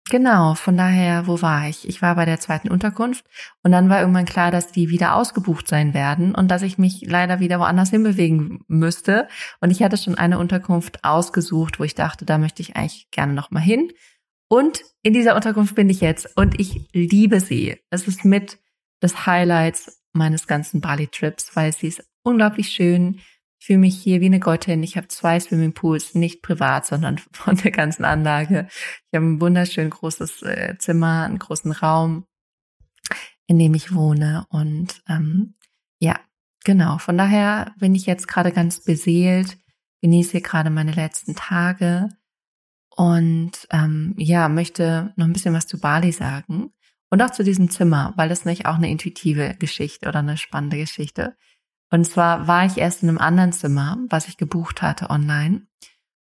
Genau, 0.09 0.55
von 0.55 0.75
daher, 0.75 1.27
wo 1.27 1.41
war 1.41 1.69
ich? 1.69 1.87
Ich 1.87 2.01
war 2.01 2.15
bei 2.15 2.25
der 2.25 2.39
zweiten 2.39 2.69
Unterkunft 2.69 3.23
und 3.63 3.71
dann 3.71 3.87
war 3.87 4.01
irgendwann 4.01 4.25
klar, 4.25 4.51
dass 4.51 4.71
die 4.71 4.89
wieder 4.89 5.15
ausgebucht 5.15 5.67
sein 5.67 5.93
werden 5.93 6.33
und 6.33 6.49
dass 6.49 6.63
ich 6.63 6.77
mich 6.77 7.05
leider 7.05 7.39
wieder 7.39 7.59
woanders 7.59 7.91
hinbewegen 7.91 8.63
müsste. 8.67 9.27
Und 9.61 9.69
ich 9.69 9.83
hatte 9.83 9.97
schon 9.97 10.15
eine 10.15 10.39
Unterkunft 10.39 11.03
ausgesucht, 11.03 11.79
wo 11.79 11.83
ich 11.83 11.95
dachte, 11.95 12.25
da 12.25 12.39
möchte 12.39 12.61
ich 12.61 12.75
eigentlich 12.75 13.09
gerne 13.11 13.33
nochmal 13.33 13.63
hin. 13.63 13.91
Und 14.51 14.83
in 15.01 15.13
dieser 15.13 15.37
Unterkunft 15.37 15.75
bin 15.75 15.89
ich 15.89 16.01
jetzt 16.01 16.35
und 16.35 16.59
ich 16.59 16.89
liebe 16.91 17.39
sie. 17.39 17.77
Es 17.89 18.05
ist 18.09 18.25
mit 18.25 18.59
des 19.01 19.25
Highlights 19.25 20.03
meines 20.11 20.45
ganzen 20.45 20.81
Bali-Trips, 20.81 21.55
weil 21.55 21.71
sie 21.71 21.87
ist 21.87 22.03
unglaublich 22.23 22.67
schön. 22.67 23.21
Ich 23.59 23.67
fühle 23.67 23.79
mich 23.79 23.95
hier 23.97 24.19
wie 24.19 24.25
eine 24.25 24.41
Göttin. 24.41 24.83
Ich 24.83 24.97
habe 24.97 25.07
zwei 25.07 25.39
Swimmingpools, 25.39 26.15
nicht 26.15 26.41
privat, 26.41 26.85
sondern 26.85 27.17
von 27.31 27.55
der 27.55 27.71
ganzen 27.71 28.03
Anlage. 28.03 28.67
Ich 29.09 29.15
habe 29.15 29.25
ein 29.25 29.39
wunderschön 29.39 29.89
großes 29.89 30.41
äh, 30.41 30.75
Zimmer, 30.79 31.23
einen 31.23 31.39
großen 31.39 31.71
Raum, 31.71 32.25
in 33.47 33.57
dem 33.57 33.73
ich 33.73 33.95
wohne. 33.95 34.45
Und 34.49 35.01
ähm, 35.07 35.55
ja, 35.99 36.19
genau. 36.65 36.97
Von 36.97 37.17
daher 37.17 37.73
bin 37.79 37.95
ich 37.95 38.05
jetzt 38.05 38.27
gerade 38.27 38.51
ganz 38.51 38.83
beseelt, 38.83 39.57
genieße 40.01 40.41
gerade 40.41 40.71
meine 40.71 40.91
letzten 40.91 41.35
Tage 41.35 42.09
und 42.95 43.51
ähm, 43.71 44.15
ja, 44.17 44.49
möchte 44.49 45.13
noch 45.15 45.25
ein 45.25 45.33
bisschen 45.33 45.53
was 45.53 45.67
zu 45.67 45.79
Bali 45.79 46.11
sagen. 46.11 46.71
Und 47.09 47.21
auch 47.21 47.31
zu 47.31 47.43
diesem 47.43 47.69
Zimmer, 47.69 48.13
weil 48.15 48.29
das 48.29 48.45
nicht 48.45 48.65
auch 48.65 48.75
eine 48.75 48.89
intuitive 48.89 49.55
Geschichte 49.59 50.07
oder 50.07 50.19
eine 50.19 50.37
spannende 50.37 50.77
Geschichte. 50.77 51.35
Und 51.89 52.05
zwar 52.05 52.47
war 52.47 52.65
ich 52.65 52.77
erst 52.77 53.03
in 53.03 53.09
einem 53.09 53.17
anderen 53.17 53.51
Zimmer, 53.51 53.97
was 54.09 54.27
ich 54.29 54.37
gebucht 54.37 54.81
hatte 54.81 55.09
online. 55.09 55.67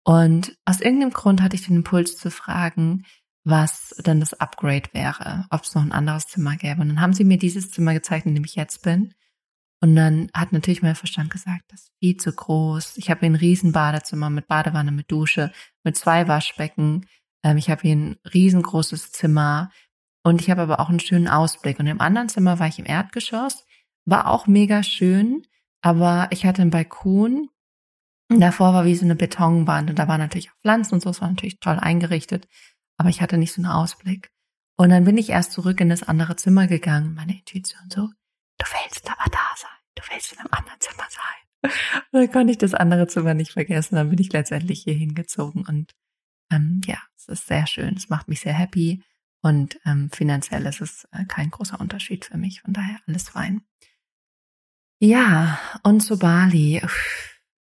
Und 0.04 0.56
aus 0.66 0.80
irgendeinem 0.80 1.12
Grund 1.12 1.42
hatte 1.42 1.56
ich 1.56 1.66
den 1.66 1.76
Impuls 1.76 2.16
zu 2.16 2.30
fragen, 2.30 3.04
was 3.44 3.94
denn 4.04 4.20
das 4.20 4.34
Upgrade 4.34 4.90
wäre, 4.92 5.46
ob 5.50 5.62
es 5.62 5.74
noch 5.74 5.82
ein 5.82 5.92
anderes 5.92 6.26
Zimmer 6.26 6.56
gäbe. 6.56 6.82
Und 6.82 6.88
dann 6.88 7.00
haben 7.00 7.12
sie 7.12 7.24
mir 7.24 7.38
dieses 7.38 7.70
Zimmer 7.70 7.94
gezeigt, 7.94 8.26
in 8.26 8.34
dem 8.34 8.44
ich 8.44 8.54
jetzt 8.54 8.82
bin. 8.82 9.14
Und 9.80 9.94
dann 9.94 10.30
hat 10.34 10.52
natürlich 10.52 10.82
mein 10.82 10.94
Verstand 10.94 11.30
gesagt, 11.30 11.64
das 11.68 11.82
ist 11.82 11.92
viel 11.98 12.16
zu 12.16 12.32
groß. 12.32 12.96
Ich 12.96 13.10
habe 13.10 13.20
hier 13.20 13.30
ein 13.30 13.34
riesen 13.34 13.72
Badezimmer 13.72 14.30
mit 14.30 14.48
Badewanne, 14.48 14.90
mit 14.90 15.10
Dusche, 15.10 15.52
mit 15.84 15.96
zwei 15.96 16.28
Waschbecken. 16.28 17.06
Ähm, 17.42 17.58
ich 17.58 17.70
habe 17.70 17.82
hier 17.82 17.94
ein 17.94 18.16
riesengroßes 18.32 19.12
Zimmer 19.12 19.70
und 20.24 20.40
ich 20.40 20.50
habe 20.50 20.62
aber 20.62 20.80
auch 20.80 20.88
einen 20.88 21.00
schönen 21.00 21.28
Ausblick. 21.28 21.78
Und 21.78 21.86
im 21.86 22.00
anderen 22.00 22.28
Zimmer 22.28 22.58
war 22.58 22.68
ich 22.68 22.78
im 22.78 22.86
Erdgeschoss 22.86 23.64
war 24.06 24.30
auch 24.30 24.46
mega 24.46 24.82
schön, 24.82 25.46
aber 25.82 26.28
ich 26.30 26.46
hatte 26.46 26.62
einen 26.62 26.70
Balkon. 26.70 27.50
Davor 28.28 28.72
war 28.72 28.84
wie 28.84 28.94
so 28.94 29.04
eine 29.04 29.14
Betonwand 29.14 29.90
und 29.90 29.98
da 29.98 30.08
waren 30.08 30.20
natürlich 30.20 30.50
auch 30.50 30.56
Pflanzen 30.62 30.94
und 30.94 31.00
so, 31.02 31.10
es 31.10 31.20
war 31.20 31.28
natürlich 31.28 31.60
toll 31.60 31.78
eingerichtet, 31.78 32.48
aber 32.96 33.08
ich 33.08 33.20
hatte 33.20 33.36
nicht 33.36 33.52
so 33.52 33.62
einen 33.62 33.70
Ausblick. 33.70 34.32
Und 34.76 34.90
dann 34.90 35.04
bin 35.04 35.16
ich 35.16 35.30
erst 35.30 35.52
zurück 35.52 35.80
in 35.80 35.88
das 35.88 36.02
andere 36.02 36.34
Zimmer 36.36 36.66
gegangen, 36.66 37.14
meine 37.14 37.38
Intuition 37.38 37.88
so, 37.88 38.08
du 38.58 38.66
willst 38.82 39.08
aber 39.08 39.30
da 39.30 39.45
du 39.96 40.02
willst 40.10 40.32
in 40.32 40.38
einem 40.38 40.52
anderen 40.52 40.80
Zimmer 40.80 41.06
sein. 41.10 41.72
Und 42.12 42.20
dann 42.20 42.32
konnte 42.32 42.52
ich 42.52 42.58
das 42.58 42.74
andere 42.74 43.08
Zimmer 43.08 43.34
nicht 43.34 43.52
vergessen, 43.52 43.96
dann 43.96 44.10
bin 44.10 44.20
ich 44.20 44.32
letztendlich 44.32 44.82
hier 44.82 44.94
hingezogen 44.94 45.66
und 45.66 45.92
ähm, 46.52 46.80
ja, 46.86 46.98
es 47.16 47.26
ist 47.26 47.48
sehr 47.48 47.66
schön, 47.66 47.94
es 47.96 48.08
macht 48.08 48.28
mich 48.28 48.40
sehr 48.40 48.52
happy 48.52 49.02
und 49.42 49.80
ähm, 49.84 50.10
finanziell 50.10 50.64
ist 50.66 50.80
es 50.80 51.08
äh, 51.12 51.24
kein 51.24 51.50
großer 51.50 51.80
Unterschied 51.80 52.24
für 52.24 52.36
mich, 52.36 52.60
von 52.60 52.72
daher 52.72 53.00
alles 53.06 53.30
fein. 53.30 53.62
Ja, 55.00 55.58
und 55.82 56.00
zu 56.00 56.18
Bali. 56.18 56.82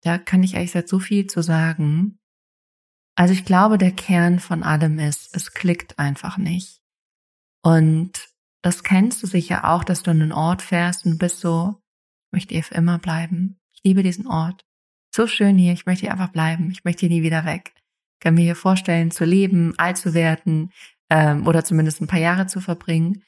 Da 0.01 0.17
kann 0.17 0.43
ich 0.43 0.55
eigentlich 0.55 0.71
seit 0.71 0.89
so 0.89 0.99
viel 0.99 1.27
zu 1.27 1.41
sagen. 1.41 2.19
Also 3.15 3.33
ich 3.33 3.45
glaube, 3.45 3.77
der 3.77 3.91
Kern 3.91 4.39
von 4.39 4.63
allem 4.63 4.99
ist, 4.99 5.35
es 5.35 5.51
klickt 5.53 5.97
einfach 5.97 6.37
nicht. 6.37 6.81
Und 7.63 8.29
das 8.61 8.83
kennst 8.83 9.23
du 9.23 9.27
sicher 9.27 9.69
auch, 9.69 9.83
dass 9.83 10.03
du 10.03 10.11
an 10.11 10.21
einen 10.21 10.31
Ort 10.31 10.61
fährst 10.61 11.05
und 11.05 11.17
bist 11.17 11.39
so, 11.39 11.81
möchte 12.33 12.53
hier 12.53 12.63
für 12.63 12.75
immer 12.75 12.99
bleiben. 12.99 13.59
Ich 13.73 13.81
liebe 13.83 14.03
diesen 14.03 14.27
Ort. 14.27 14.65
So 15.15 15.27
schön 15.27 15.57
hier, 15.57 15.73
ich 15.73 15.85
möchte 15.85 16.01
hier 16.01 16.11
einfach 16.11 16.31
bleiben. 16.31 16.71
Ich 16.71 16.83
möchte 16.83 17.01
hier 17.01 17.09
nie 17.09 17.23
wieder 17.23 17.45
weg. 17.45 17.73
Ich 17.75 18.19
kann 18.19 18.33
mir 18.33 18.41
hier 18.41 18.55
vorstellen, 18.55 19.11
zu 19.11 19.25
leben, 19.25 19.73
alt 19.77 19.97
zu 19.97 20.13
werden 20.13 20.71
ähm, 21.09 21.47
oder 21.47 21.63
zumindest 21.63 22.01
ein 22.01 22.07
paar 22.07 22.19
Jahre 22.19 22.47
zu 22.47 22.59
verbringen. 22.59 23.23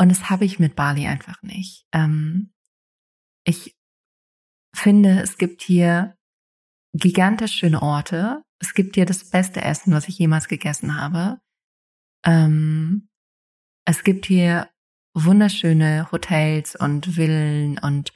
Und 0.00 0.08
das 0.08 0.30
habe 0.30 0.44
ich 0.44 0.58
mit 0.58 0.74
Bali 0.74 1.06
einfach 1.06 1.42
nicht. 1.42 1.86
Ähm, 1.92 2.52
ich 3.44 3.76
finde, 4.74 5.20
es 5.20 5.36
gibt 5.36 5.62
hier 5.62 6.16
gigantisch 6.94 7.52
schöne 7.52 7.82
Orte. 7.82 8.42
Es 8.58 8.74
gibt 8.74 8.94
hier 8.94 9.06
das 9.06 9.28
beste 9.28 9.62
Essen, 9.62 9.92
was 9.92 10.08
ich 10.08 10.18
jemals 10.18 10.48
gegessen 10.48 11.00
habe. 11.00 11.40
Ähm, 12.24 13.08
es 13.84 14.04
gibt 14.04 14.26
hier 14.26 14.70
wunderschöne 15.14 16.10
Hotels 16.12 16.76
und 16.76 17.06
Villen 17.06 17.78
und 17.78 18.12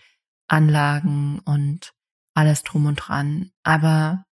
Anlagen 0.48 1.40
und 1.40 1.92
alles 2.34 2.62
drum 2.62 2.86
und 2.86 2.96
dran. 2.96 3.50
Aber 3.62 4.24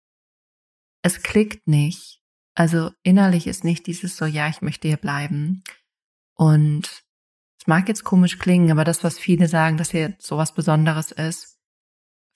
es 1.02 1.22
klickt 1.22 1.66
nicht. 1.66 2.20
Also 2.54 2.92
innerlich 3.02 3.46
ist 3.46 3.64
nicht 3.64 3.86
dieses 3.86 4.16
so, 4.16 4.26
ja, 4.26 4.48
ich 4.48 4.62
möchte 4.62 4.88
hier 4.88 4.96
bleiben. 4.96 5.64
Und 6.34 7.04
es 7.60 7.66
mag 7.66 7.88
jetzt 7.88 8.04
komisch 8.04 8.38
klingen, 8.38 8.70
aber 8.70 8.84
das, 8.84 9.02
was 9.02 9.18
viele 9.18 9.48
sagen, 9.48 9.76
dass 9.76 9.90
hier 9.90 10.14
sowas 10.18 10.54
Besonderes 10.54 11.12
ist, 11.12 11.58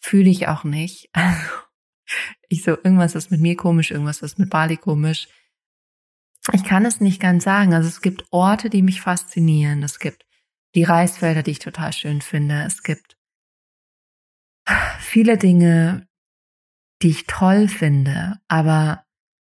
fühle 0.01 0.31
ich 0.31 0.49
auch 0.49 0.65
nicht. 0.65 1.11
ich 2.49 2.63
so, 2.63 2.73
irgendwas 2.73 3.15
ist 3.15 3.31
mit 3.31 3.41
mir 3.41 3.57
komisch, 3.57 3.91
irgendwas 3.91 4.23
ist 4.23 4.39
mit 4.39 4.51
Bali 4.51 4.77
komisch. 4.77 5.29
Ich 6.53 6.65
kann 6.65 6.87
es 6.87 7.01
nicht 7.01 7.21
ganz 7.21 7.45
sagen. 7.45 7.75
Also 7.75 7.89
es 7.89 8.01
gibt 8.01 8.25
Orte, 8.31 8.71
die 8.71 8.83
mich 8.83 9.01
faszinieren. 9.01 9.83
Es 9.83 9.99
gibt 9.99 10.25
die 10.75 10.85
Reisfelder, 10.85 11.43
die 11.43 11.51
ich 11.53 11.59
total 11.59 11.93
schön 11.93 12.23
finde. 12.23 12.63
Es 12.63 12.83
gibt 12.83 13.18
viele 14.99 15.39
Dinge, 15.39 16.07
die 17.03 17.11
ich 17.11 17.27
toll 17.27 17.69
finde, 17.69 18.39
aber 18.49 19.05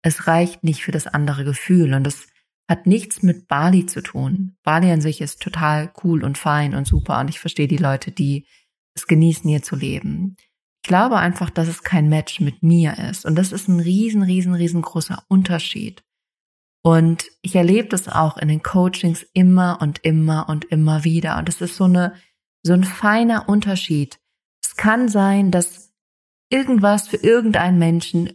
es 0.01 0.27
reicht 0.27 0.63
nicht 0.63 0.83
für 0.83 0.91
das 0.91 1.07
andere 1.07 1.43
Gefühl. 1.43 1.93
Und 1.93 2.03
das 2.03 2.27
hat 2.67 2.87
nichts 2.87 3.21
mit 3.21 3.47
Bali 3.47 3.85
zu 3.85 4.01
tun. 4.01 4.57
Bali 4.63 4.91
an 4.91 5.01
sich 5.01 5.21
ist 5.21 5.41
total 5.41 5.91
cool 6.03 6.23
und 6.23 6.37
fein 6.37 6.73
und 6.73 6.87
super 6.87 7.19
und 7.19 7.29
ich 7.29 7.39
verstehe 7.39 7.67
die 7.67 7.77
Leute, 7.77 8.11
die 8.11 8.47
es 8.95 9.07
genießen, 9.07 9.49
hier 9.49 9.61
zu 9.61 9.75
leben. 9.75 10.35
Ich 10.83 10.87
glaube 10.87 11.17
einfach, 11.17 11.49
dass 11.49 11.67
es 11.67 11.83
kein 11.83 12.09
Match 12.09 12.39
mit 12.39 12.63
mir 12.63 12.97
ist 13.09 13.25
und 13.25 13.35
das 13.35 13.51
ist 13.51 13.67
ein 13.67 13.79
riesen, 13.79 14.23
riesen, 14.23 14.53
riesengroßer 14.53 15.23
Unterschied. 15.27 16.03
Und 16.83 17.25
ich 17.41 17.55
erlebe 17.55 17.87
das 17.87 18.07
auch 18.07 18.37
in 18.37 18.47
den 18.47 18.61
Coachings 18.61 19.25
immer 19.33 19.79
und 19.81 19.99
immer 20.03 20.47
und 20.49 20.65
immer 20.65 21.03
wieder 21.03 21.37
und 21.37 21.49
es 21.49 21.61
ist 21.61 21.75
so 21.75 21.85
eine, 21.85 22.13
so 22.63 22.73
ein 22.73 22.83
feiner 22.83 23.49
Unterschied. 23.49 24.19
Es 24.75 24.83
kann 24.83 25.07
sein, 25.07 25.51
dass 25.51 25.93
irgendwas 26.49 27.07
für 27.07 27.15
irgendeinen 27.15 27.79
Menschen 27.79 28.33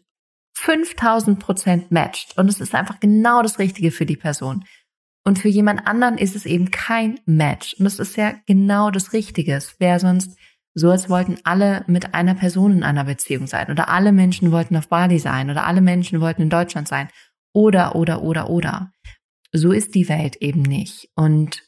5000 0.54 1.38
Prozent 1.38 1.90
matcht 1.90 2.38
und 2.38 2.48
es 2.48 2.60
ist 2.60 2.74
einfach 2.74 2.98
genau 2.98 3.42
das 3.42 3.58
Richtige 3.58 3.90
für 3.90 4.06
die 4.06 4.16
Person. 4.16 4.64
Und 5.22 5.38
für 5.38 5.48
jemand 5.48 5.86
anderen 5.86 6.16
ist 6.16 6.34
es 6.34 6.46
eben 6.46 6.70
kein 6.70 7.20
Match. 7.26 7.74
Und 7.74 7.84
es 7.84 7.98
ist 7.98 8.16
ja 8.16 8.32
genau 8.46 8.90
das 8.90 9.12
Richtige. 9.12 9.54
Es 9.54 9.78
wäre 9.80 10.00
sonst 10.00 10.38
so, 10.72 10.90
als 10.90 11.10
wollten 11.10 11.36
alle 11.44 11.84
mit 11.88 12.14
einer 12.14 12.34
Person 12.34 12.72
in 12.72 12.84
einer 12.84 13.04
Beziehung 13.04 13.46
sein. 13.46 13.70
Oder 13.70 13.90
alle 13.90 14.12
Menschen 14.12 14.50
wollten 14.50 14.76
auf 14.78 14.88
Bali 14.88 15.18
sein. 15.18 15.50
Oder 15.50 15.66
alle 15.66 15.82
Menschen 15.82 16.22
wollten 16.22 16.40
in 16.40 16.48
Deutschland 16.48 16.88
sein. 16.88 17.10
Oder, 17.52 17.96
oder, 17.96 18.22
oder, 18.22 18.48
oder. 18.48 18.92
So 19.52 19.72
ist 19.72 19.94
die 19.94 20.08
Welt 20.08 20.36
eben 20.36 20.62
nicht. 20.62 21.10
Und 21.16 21.62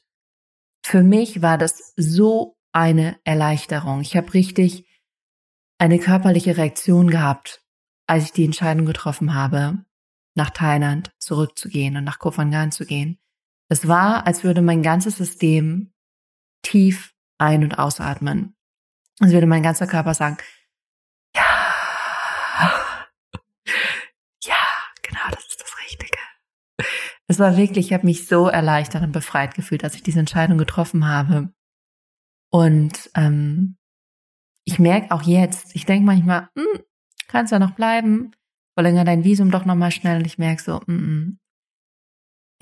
für 0.83 1.03
mich 1.03 1.43
war 1.43 1.59
das 1.59 1.93
so 1.97 2.57
eine 2.73 3.19
Erleichterung. 3.25 4.01
Ich 4.01 4.17
habe 4.17 4.35
richtig 4.35 4.87
eine 5.79 5.99
körperliche 5.99 6.57
Reaktion 6.57 7.11
gehabt 7.11 7.63
als 8.07 8.25
ich 8.25 8.33
die 8.33 8.45
Entscheidung 8.45 8.85
getroffen 8.87 9.35
habe, 9.35 9.85
nach 10.35 10.51
Thailand 10.51 11.13
zurückzugehen 11.19 11.97
und 11.97 12.05
nach 12.05 12.19
Koh 12.19 12.31
Phangan 12.31 12.73
zu 12.73 12.85
gehen. 12.85 13.19
Es 13.71 13.89
war, 13.89 14.27
als 14.27 14.45
würde 14.45 14.63
mein 14.63 14.83
ganzes 14.83 15.17
System 15.17 15.93
tief 16.63 17.15
ein- 17.39 17.65
und 17.65 17.79
ausatmen. 17.79 18.55
Als 19.21 19.33
würde 19.33 19.47
mein 19.47 19.63
ganzer 19.63 19.87
Körper 19.87 20.15
sagen, 20.15 20.37
ja, 21.35 21.43
ja, 24.43 24.57
genau, 25.03 25.31
das 25.31 25.47
ist 25.47 25.61
das 25.61 25.75
Richtige. 25.83 26.19
Es 27.29 27.39
war 27.39 27.57
wirklich, 27.57 27.87
ich 27.87 27.93
habe 27.95 28.07
mich 28.07 28.27
so 28.27 28.49
erleichtert 28.49 29.03
und 29.03 29.13
befreit 29.13 29.55
gefühlt, 29.55 29.85
als 29.85 29.95
ich 29.95 30.03
diese 30.03 30.21
Entscheidung 30.21 30.59
getroffen 30.59 31.09
habe. 31.09 31.53
Und 32.53 33.11
ähm, 33.15 33.77
ich 34.65 34.79
merke 34.79 35.11
auch 35.11 35.23
jetzt, 35.23 35.75
ich 35.75 35.87
denke 35.87 36.05
manchmal, 36.05 36.49
hm, 36.55 36.83
kannst 37.27 37.51
ja 37.51 37.59
noch 37.59 37.73
bleiben, 37.73 38.33
verlänger 38.75 39.05
dein 39.05 39.25
Visum 39.25 39.51
doch 39.51 39.65
nochmal 39.65 39.91
schnell 39.91 40.19
und 40.19 40.27
ich 40.27 40.39
merke 40.39 40.63
so, 40.63 40.81
mm, 40.87 40.93
mm, 40.93 41.39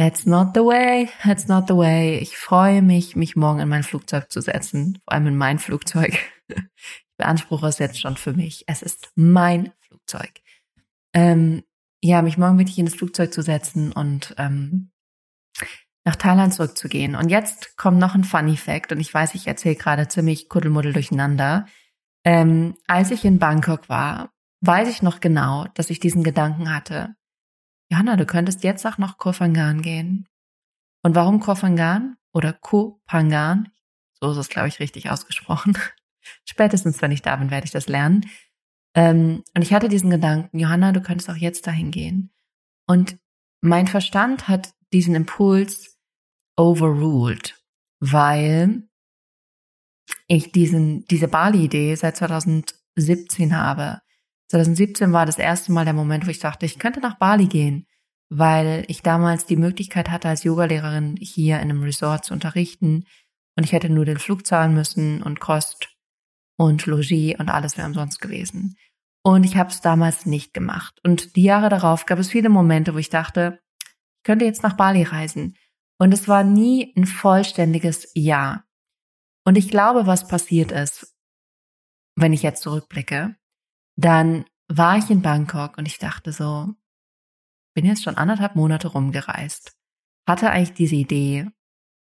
That's 0.01 0.25
not 0.25 0.55
the 0.55 0.61
way, 0.61 1.11
that's 1.23 1.47
not 1.47 1.69
the 1.69 1.77
way. 1.77 2.17
Ich 2.21 2.39
freue 2.39 2.81
mich, 2.81 3.17
mich 3.17 3.37
morgen 3.37 3.61
in 3.61 3.69
mein 3.69 3.83
Flugzeug 3.83 4.31
zu 4.33 4.41
setzen, 4.41 4.99
vor 5.05 5.13
allem 5.13 5.27
in 5.27 5.37
mein 5.37 5.59
Flugzeug. 5.59 6.17
Ich 6.49 7.17
beanspruche 7.19 7.67
es 7.67 7.79
jetzt 7.79 8.01
schon 8.01 8.17
für 8.17 8.33
mich. 8.33 8.65
Es 8.67 8.81
ist 8.81 9.13
mein 9.15 9.75
Flugzeug. 9.81 10.41
Ähm, 11.13 11.65
ja, 12.03 12.23
mich 12.23 12.39
morgen 12.39 12.57
wirklich 12.57 12.79
in 12.79 12.87
das 12.87 12.95
Flugzeug 12.95 13.31
zu 13.35 13.43
setzen 13.43 13.93
und 13.93 14.35
ähm, 14.39 14.91
nach 16.05 16.17
Thailand 16.17 16.55
zurückzugehen. 16.55 17.15
Und 17.15 17.29
jetzt 17.29 17.77
kommt 17.77 17.99
noch 17.99 18.15
ein 18.15 18.25
Funny 18.25 18.57
Fact, 18.57 18.93
und 18.93 19.01
ich 19.01 19.13
weiß, 19.13 19.35
ich 19.35 19.47
erzähle 19.47 19.77
gerade 19.77 20.09
ziemlich 20.09 20.49
Kuddelmuddel 20.49 20.93
durcheinander. 20.93 21.67
Ähm, 22.25 22.75
als 22.87 23.11
ich 23.11 23.25
in 23.25 23.39
Bangkok 23.39 23.89
war, 23.89 24.31
weiß 24.61 24.89
ich 24.89 25.03
noch 25.03 25.21
genau, 25.21 25.67
dass 25.75 25.91
ich 25.91 26.01
diesen 26.01 26.23
Gedanken 26.23 26.75
hatte. 26.75 27.15
Johanna, 27.91 28.17
du 28.17 28.27
könntest 28.27 28.63
jetzt 28.63 28.87
auch 28.87 28.99
nach 28.99 29.19
Kofangan 29.19 29.83
gehen. 29.83 30.29
Und 31.03 31.15
warum 31.15 31.41
Kofangan 31.41 32.17
oder 32.33 32.53
Kopangan? 32.53 33.69
So 34.21 34.31
ist 34.31 34.37
es, 34.37 34.49
glaube 34.49 34.69
ich, 34.69 34.81
richtig 34.81 35.11
ausgesprochen. 35.11 35.77
Spätestens, 36.45 37.01
wenn 37.03 37.11
ich 37.11 37.23
da 37.23 37.37
bin, 37.37 37.51
werde 37.51 37.65
ich 37.65 37.73
das 37.73 37.89
lernen. 37.89 38.29
Ähm, 38.95 39.43
und 39.55 39.63
ich 39.63 39.73
hatte 39.73 39.89
diesen 39.89 40.11
Gedanken, 40.11 40.59
Johanna, 40.59 40.93
du 40.93 41.01
könntest 41.01 41.31
auch 41.31 41.37
jetzt 41.37 41.67
dahin 41.67 41.91
gehen. 41.91 42.31
Und 42.87 43.19
mein 43.61 43.87
Verstand 43.87 44.49
hat 44.49 44.73
diesen 44.93 45.15
Impuls 45.15 45.99
overruled, 46.57 47.57
weil 48.01 48.89
ich 50.27 50.53
diesen, 50.53 51.05
diese 51.07 51.29
Bali-Idee 51.29 51.95
seit 51.95 52.17
2017 52.17 53.57
habe. 53.57 54.01
2017 54.49 55.13
war 55.13 55.27
das 55.27 55.39
erste 55.39 55.73
Mal 55.73 55.85
der 55.85 55.95
Moment, 55.95 56.27
wo 56.27 56.31
ich 56.31 56.41
dachte, 56.41 56.67
ich 56.67 56.79
könnte 56.79 57.01
nach 57.01 57.19
Bali 57.19 57.47
gehen, 57.47 57.87
weil 58.29 58.85
ich 58.89 59.03
damals 59.03 59.47
die 59.47 59.57
Möglichkeit 59.57 60.11
hatte, 60.11 60.29
als 60.29 60.45
Yogalehrerin 60.45 61.17
hier 61.21 61.57
in 61.57 61.71
einem 61.71 61.83
Resort 61.83 62.25
zu 62.25 62.35
unterrichten 62.35 63.05
und 63.57 63.65
ich 63.65 63.73
hätte 63.73 63.91
nur 63.91 64.05
den 64.05 64.19
Flug 64.19 64.47
zahlen 64.47 64.75
müssen 64.75 65.23
und 65.23 65.41
Kost 65.41 65.89
und 66.57 66.87
Logis 66.87 67.39
und 67.39 67.49
alles 67.49 67.77
wäre 67.77 67.87
umsonst 67.87 68.21
gewesen. 68.21 68.77
Und 69.23 69.45
ich 69.45 69.57
habe 69.57 69.71
es 69.71 69.81
damals 69.81 70.27
nicht 70.27 70.55
gemacht. 70.55 70.99
Und 71.05 71.37
die 71.37 71.43
Jahre 71.43 71.69
darauf 71.69 72.07
gab 72.07 72.19
es 72.19 72.31
viele 72.31 72.49
Momente, 72.49 72.95
wo 72.95 72.99
ich 72.99 73.11
dachte, 73.11 73.60
ich 74.21 74.25
könnte 74.25 74.45
jetzt 74.45 74.63
nach 74.63 74.77
Bali 74.77 75.03
reisen. 75.03 75.57
Und 75.99 76.13
es 76.13 76.29
war 76.29 76.45
nie 76.45 76.93
ein 76.95 77.07
vollständiges 77.07 78.11
Ja. 78.15 78.65
Und 79.47 79.57
ich 79.57 79.71
glaube, 79.71 80.07
was 80.07 80.29
passiert 80.29 80.73
ist, 80.73 81.17
wenn 82.17 82.35
ich 82.35 82.43
jetzt 82.43 82.63
zurückblicke, 82.63 83.35
dann 83.97 84.45
war 84.69 84.99
ich 84.99 85.09
in 85.09 85.23
Bangkok 85.23 85.79
und 85.79 85.87
ich 85.87 85.99
dachte 85.99 86.33
so, 86.33 86.69
bin 87.75 87.87
jetzt 87.87 88.03
schon 88.03 88.17
anderthalb 88.17 88.57
Monate 88.57 88.89
rumgereist, 88.89 89.75
hatte 90.29 90.51
eigentlich 90.51 90.75
diese 90.75 90.97
Idee, 90.97 91.51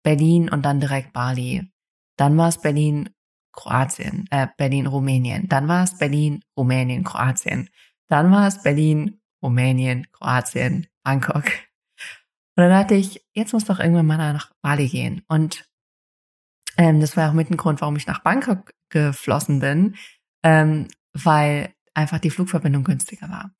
Berlin 0.03 0.49
und 0.49 0.63
dann 0.63 0.81
direkt 0.81 1.13
Bali. 1.13 1.71
Dann 2.17 2.39
war 2.39 2.49
es 2.49 2.61
Berlin, 2.61 3.11
Kroatien, 3.53 4.27
äh, 4.31 4.47
Berlin, 4.57 4.87
Rumänien. 4.87 5.49
Dann 5.49 5.69
war 5.69 5.85
es 5.85 5.99
Berlin, 5.99 6.43
Rumänien, 6.57 7.05
Kroatien. 7.05 7.69
Dann 8.09 8.31
war 8.31 8.47
es 8.47 8.63
Berlin, 8.63 9.21
Rumänien, 9.43 10.11
Kroatien, 10.13 10.87
Bangkok. 11.03 11.45
Und 12.57 12.63
dann 12.63 12.71
dachte 12.71 12.95
ich, 12.95 13.25
jetzt 13.35 13.53
muss 13.53 13.65
doch 13.65 13.79
irgendwann 13.79 14.07
mal 14.07 14.17
nach 14.33 14.53
Bali 14.63 14.89
gehen. 14.89 15.23
Und 15.29 15.69
ähm, 16.79 17.01
das 17.01 17.17
war 17.17 17.29
auch 17.29 17.35
mit 17.35 17.51
ein 17.51 17.57
Grund, 17.57 17.81
warum 17.81 17.97
ich 17.97 18.07
nach 18.07 18.21
Bangkok 18.21 18.73
geflossen 18.89 19.61
bin, 19.61 19.97
ähm, 20.43 20.89
weil 21.13 21.75
einfach 21.95 22.19
die 22.19 22.31
Flugverbindung 22.31 22.85
günstiger 22.85 23.29
war. 23.29 23.55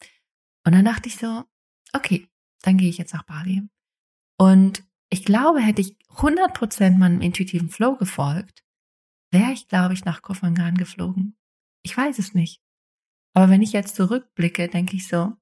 Und 0.65 0.75
dann 0.75 0.85
dachte 0.85 1.09
ich 1.09 1.17
so, 1.17 1.45
okay, 1.93 2.29
dann 2.63 2.79
gehe 2.79 2.89
ich 2.89 2.99
jetzt 2.99 3.15
nach 3.15 3.25
Bali. 3.25 3.63
Und 4.39 4.83
ich 5.11 5.25
glaube, 5.25 5.61
hätte 5.61 5.83
ich 5.83 5.97
100% 6.17 6.97
meinem 6.97 7.21
intuitiven 7.21 7.69
Flow 7.71 7.97
gefolgt, 7.97 8.65
wäre 9.31 9.53
ich, 9.53 9.69
glaube 9.69 9.95
ich, 9.95 10.05
nach 10.05 10.23
Kofangan 10.23 10.77
geflogen. 10.77 11.37
Ich 11.83 11.97
weiß 11.97 12.19
es 12.19 12.35
nicht. 12.35 12.63
Aber 13.35 13.51
wenn 13.51 13.63
ich 13.63 13.73
jetzt 13.73 13.97
zurückblicke, 13.97 14.69
denke 14.69 14.97
ich 14.97 15.09
so, 15.09 15.35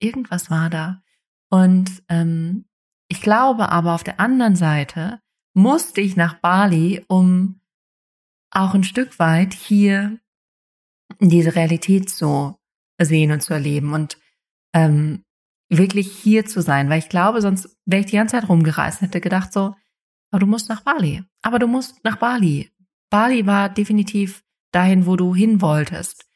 irgendwas 0.00 0.50
war 0.50 0.70
da. 0.70 1.02
Und 1.50 2.02
ähm, 2.08 2.67
ich 3.08 3.20
glaube 3.20 3.70
aber 3.70 3.94
auf 3.94 4.04
der 4.04 4.20
anderen 4.20 4.56
Seite 4.56 5.20
musste 5.54 6.00
ich 6.00 6.16
nach 6.16 6.34
Bali, 6.34 7.04
um 7.08 7.60
auch 8.50 8.74
ein 8.74 8.84
Stück 8.84 9.18
weit 9.18 9.54
hier 9.54 10.18
diese 11.20 11.54
Realität 11.54 12.10
zu 12.10 12.56
sehen 13.00 13.32
und 13.32 13.42
zu 13.42 13.54
erleben 13.54 13.92
und 13.92 14.18
ähm, 14.74 15.24
wirklich 15.68 16.12
hier 16.12 16.46
zu 16.46 16.62
sein, 16.62 16.88
weil 16.88 16.98
ich 16.98 17.08
glaube, 17.08 17.42
sonst 17.42 17.76
wäre 17.84 18.00
ich 18.00 18.06
die 18.06 18.16
ganze 18.16 18.36
Zeit 18.36 18.48
rumgereist 18.48 19.00
und 19.00 19.08
hätte 19.08 19.20
gedacht 19.20 19.52
so, 19.52 19.74
aber 20.30 20.40
du 20.40 20.46
musst 20.46 20.68
nach 20.68 20.82
Bali. 20.82 21.24
Aber 21.42 21.58
du 21.58 21.66
musst 21.66 22.04
nach 22.04 22.16
Bali. 22.16 22.70
Bali 23.10 23.46
war 23.46 23.68
definitiv 23.68 24.42
dahin, 24.72 25.06
wo 25.06 25.16
du 25.16 25.34
hin 25.34 25.60
wolltest. 25.60 26.27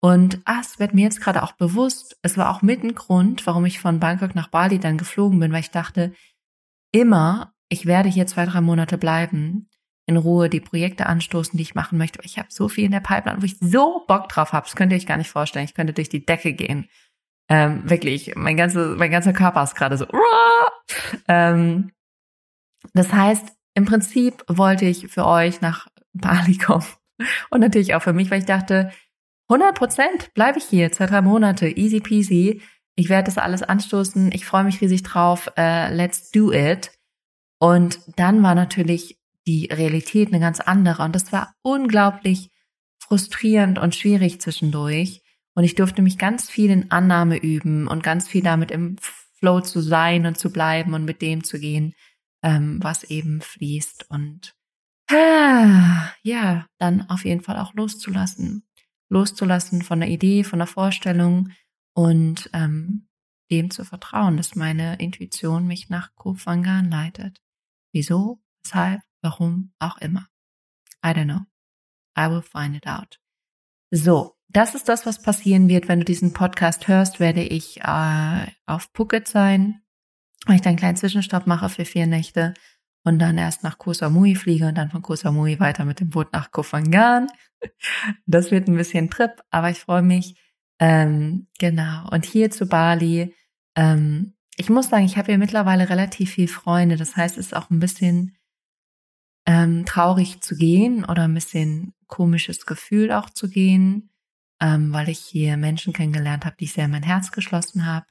Und 0.00 0.40
ah, 0.44 0.60
es 0.60 0.78
wird 0.78 0.94
mir 0.94 1.04
jetzt 1.04 1.20
gerade 1.20 1.42
auch 1.42 1.52
bewusst, 1.52 2.18
es 2.22 2.36
war 2.36 2.50
auch 2.50 2.62
mit 2.62 2.82
ein 2.84 2.94
Grund, 2.94 3.46
warum 3.46 3.64
ich 3.64 3.80
von 3.80 3.98
Bangkok 3.98 4.34
nach 4.34 4.48
Bali 4.48 4.78
dann 4.78 4.98
geflogen 4.98 5.40
bin, 5.40 5.52
weil 5.52 5.60
ich 5.60 5.70
dachte, 5.70 6.12
immer, 6.92 7.54
ich 7.68 7.86
werde 7.86 8.08
hier 8.08 8.26
zwei, 8.26 8.46
drei 8.46 8.60
Monate 8.60 8.98
bleiben, 8.98 9.68
in 10.06 10.16
Ruhe 10.16 10.48
die 10.48 10.60
Projekte 10.60 11.06
anstoßen, 11.06 11.56
die 11.56 11.62
ich 11.62 11.74
machen 11.74 11.98
möchte. 11.98 12.20
Ich 12.22 12.38
habe 12.38 12.48
so 12.50 12.68
viel 12.68 12.84
in 12.84 12.92
der 12.92 13.00
Pipeline, 13.00 13.42
wo 13.42 13.44
ich 13.44 13.58
so 13.58 14.04
Bock 14.06 14.28
drauf 14.28 14.52
habe. 14.52 14.66
Das 14.66 14.76
könnt 14.76 14.92
ihr 14.92 14.96
euch 14.96 15.06
gar 15.06 15.16
nicht 15.16 15.30
vorstellen. 15.30 15.64
Ich 15.64 15.74
könnte 15.74 15.92
durch 15.92 16.08
die 16.08 16.24
Decke 16.24 16.52
gehen. 16.52 16.88
Ähm, 17.48 17.88
wirklich, 17.88 18.34
mein, 18.36 18.56
ganze, 18.56 18.94
mein 18.96 19.10
ganzer 19.10 19.32
Körper 19.32 19.62
ist 19.62 19.74
gerade 19.74 19.96
so. 19.96 20.06
Ähm, 21.28 21.90
das 22.94 23.12
heißt, 23.12 23.52
im 23.74 23.84
Prinzip 23.84 24.44
wollte 24.48 24.84
ich 24.84 25.08
für 25.08 25.26
euch 25.26 25.60
nach 25.60 25.88
Bali 26.12 26.56
kommen. 26.64 26.86
Und 27.50 27.60
natürlich 27.60 27.94
auch 27.94 28.02
für 28.02 28.12
mich, 28.12 28.30
weil 28.30 28.40
ich 28.40 28.46
dachte, 28.46 28.92
100 29.48 29.76
Prozent 29.76 30.34
bleibe 30.34 30.58
ich 30.58 30.64
hier, 30.64 30.90
zwei, 30.92 31.06
drei 31.06 31.22
Monate, 31.22 31.68
easy 31.68 32.00
peasy. 32.00 32.62
Ich 32.96 33.08
werde 33.08 33.26
das 33.26 33.38
alles 33.38 33.62
anstoßen. 33.62 34.32
Ich 34.32 34.44
freue 34.44 34.64
mich 34.64 34.80
riesig 34.80 35.02
drauf. 35.02 35.52
Uh, 35.56 35.88
let's 35.90 36.30
do 36.30 36.52
it. 36.52 36.90
Und 37.58 38.00
dann 38.16 38.42
war 38.42 38.54
natürlich 38.54 39.18
die 39.46 39.66
Realität 39.66 40.28
eine 40.28 40.40
ganz 40.40 40.60
andere. 40.60 41.04
Und 41.04 41.14
das 41.14 41.32
war 41.32 41.54
unglaublich 41.62 42.50
frustrierend 42.98 43.78
und 43.78 43.94
schwierig 43.94 44.40
zwischendurch. 44.40 45.22
Und 45.54 45.64
ich 45.64 45.74
durfte 45.74 46.02
mich 46.02 46.18
ganz 46.18 46.50
viel 46.50 46.70
in 46.70 46.90
Annahme 46.90 47.38
üben 47.38 47.86
und 47.86 48.02
ganz 48.02 48.28
viel 48.28 48.42
damit 48.42 48.70
im 48.70 48.96
Flow 49.38 49.60
zu 49.60 49.80
sein 49.80 50.26
und 50.26 50.38
zu 50.38 50.50
bleiben 50.50 50.94
und 50.94 51.04
mit 51.04 51.22
dem 51.22 51.44
zu 51.44 51.58
gehen, 51.58 51.94
ähm, 52.42 52.78
was 52.82 53.04
eben 53.04 53.40
fließt. 53.40 54.10
Und 54.10 54.54
äh, 55.10 55.14
ja, 56.22 56.66
dann 56.78 57.08
auf 57.08 57.24
jeden 57.24 57.42
Fall 57.42 57.58
auch 57.58 57.74
loszulassen. 57.74 58.66
Loszulassen 59.08 59.82
von 59.82 60.00
der 60.00 60.08
Idee, 60.08 60.44
von 60.44 60.58
der 60.58 60.66
Vorstellung 60.66 61.50
und 61.94 62.50
ähm, 62.52 63.08
dem 63.50 63.70
zu 63.70 63.84
vertrauen, 63.84 64.36
dass 64.36 64.56
meine 64.56 64.96
Intuition 64.98 65.66
mich 65.66 65.88
nach 65.88 66.14
Kofangan 66.14 66.90
leitet. 66.90 67.40
Wieso, 67.92 68.42
weshalb, 68.64 69.00
warum 69.22 69.72
auch 69.78 69.98
immer. 69.98 70.28
I 71.04 71.10
don't 71.10 71.24
know. 71.24 71.46
I 72.18 72.30
will 72.30 72.42
find 72.42 72.76
it 72.76 72.86
out. 72.86 73.20
So, 73.90 74.36
das 74.48 74.74
ist 74.74 74.88
das, 74.88 75.06
was 75.06 75.22
passieren 75.22 75.68
wird, 75.68 75.88
wenn 75.88 76.00
du 76.00 76.04
diesen 76.04 76.32
Podcast 76.32 76.88
hörst, 76.88 77.20
werde 77.20 77.42
ich 77.42 77.80
äh, 77.82 78.46
auf 78.66 78.90
Phuket 78.94 79.28
sein, 79.28 79.82
weil 80.46 80.56
ich 80.56 80.62
dann 80.62 80.70
einen 80.70 80.78
kleinen 80.78 80.96
Zwischenstopp 80.96 81.46
mache 81.46 81.68
für 81.68 81.84
vier 81.84 82.06
Nächte 82.06 82.54
und 83.06 83.20
dann 83.20 83.38
erst 83.38 83.62
nach 83.62 83.78
Koh 83.78 83.92
Samui 83.92 84.34
fliege 84.34 84.66
und 84.66 84.74
dann 84.74 84.90
von 84.90 85.00
Koh 85.00 85.14
Samui 85.14 85.60
weiter 85.60 85.84
mit 85.84 86.00
dem 86.00 86.10
Boot 86.10 86.32
nach 86.32 86.50
Koh 86.50 86.62
Phangan. 86.62 87.28
Das 88.26 88.50
wird 88.50 88.68
ein 88.68 88.76
bisschen 88.76 89.08
Trip, 89.08 89.30
aber 89.50 89.70
ich 89.70 89.78
freue 89.78 90.02
mich. 90.02 90.38
Ähm, 90.78 91.46
genau. 91.58 92.06
Und 92.10 92.26
hier 92.26 92.50
zu 92.50 92.66
Bali, 92.66 93.34
ähm, 93.76 94.34
ich 94.56 94.68
muss 94.68 94.90
sagen, 94.90 95.06
ich 95.06 95.16
habe 95.16 95.28
hier 95.28 95.38
mittlerweile 95.38 95.88
relativ 95.88 96.32
viel 96.32 96.48
Freunde. 96.48 96.96
Das 96.96 97.16
heißt, 97.16 97.38
es 97.38 97.46
ist 97.46 97.56
auch 97.56 97.70
ein 97.70 97.80
bisschen 97.80 98.36
ähm, 99.46 99.86
traurig 99.86 100.42
zu 100.42 100.54
gehen 100.54 101.04
oder 101.04 101.24
ein 101.24 101.34
bisschen 101.34 101.94
komisches 102.08 102.66
Gefühl 102.66 103.10
auch 103.12 103.30
zu 103.30 103.48
gehen, 103.48 104.10
ähm, 104.60 104.92
weil 104.92 105.08
ich 105.08 105.20
hier 105.20 105.56
Menschen 105.56 105.92
kennengelernt 105.92 106.44
habe, 106.44 106.56
die 106.58 106.64
ich 106.64 106.72
sehr 106.74 106.84
in 106.84 106.90
mein 106.90 107.02
Herz 107.02 107.32
geschlossen 107.32 107.86
habe. 107.86 108.06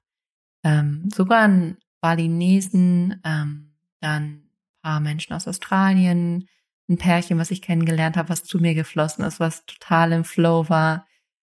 Ähm, 0.64 1.10
sogar 1.14 1.42
ein 1.42 1.78
Balinesen, 2.02 3.22
ähm, 3.24 3.76
dann 4.00 4.45
paar 4.86 5.00
Menschen 5.00 5.34
aus 5.34 5.48
Australien, 5.48 6.48
ein 6.88 6.98
Pärchen, 6.98 7.40
was 7.40 7.50
ich 7.50 7.64
kennengelernt 7.64 8.18
habe, 8.18 8.30
was 8.30 8.44
zu 8.44 8.60
mir 8.60 8.76
geflossen 8.76 9.26
ist, 9.26 9.40
was 9.40 9.66
total 9.66 10.12
im 10.12 10.24
Flow 10.24 10.70
war. 10.70 11.08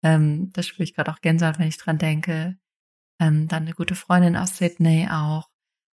Ähm, 0.03 0.49
das 0.53 0.65
spüre 0.65 0.83
ich 0.83 0.95
gerade 0.95 1.11
auch 1.11 1.21
Gänsehaut, 1.21 1.59
wenn 1.59 1.67
ich 1.67 1.77
dran 1.77 1.99
denke. 1.99 2.57
Ähm, 3.21 3.47
dann 3.47 3.63
eine 3.63 3.73
gute 3.73 3.93
Freundin 3.93 4.35
aus 4.35 4.57
Sydney 4.57 5.07
auch. 5.11 5.47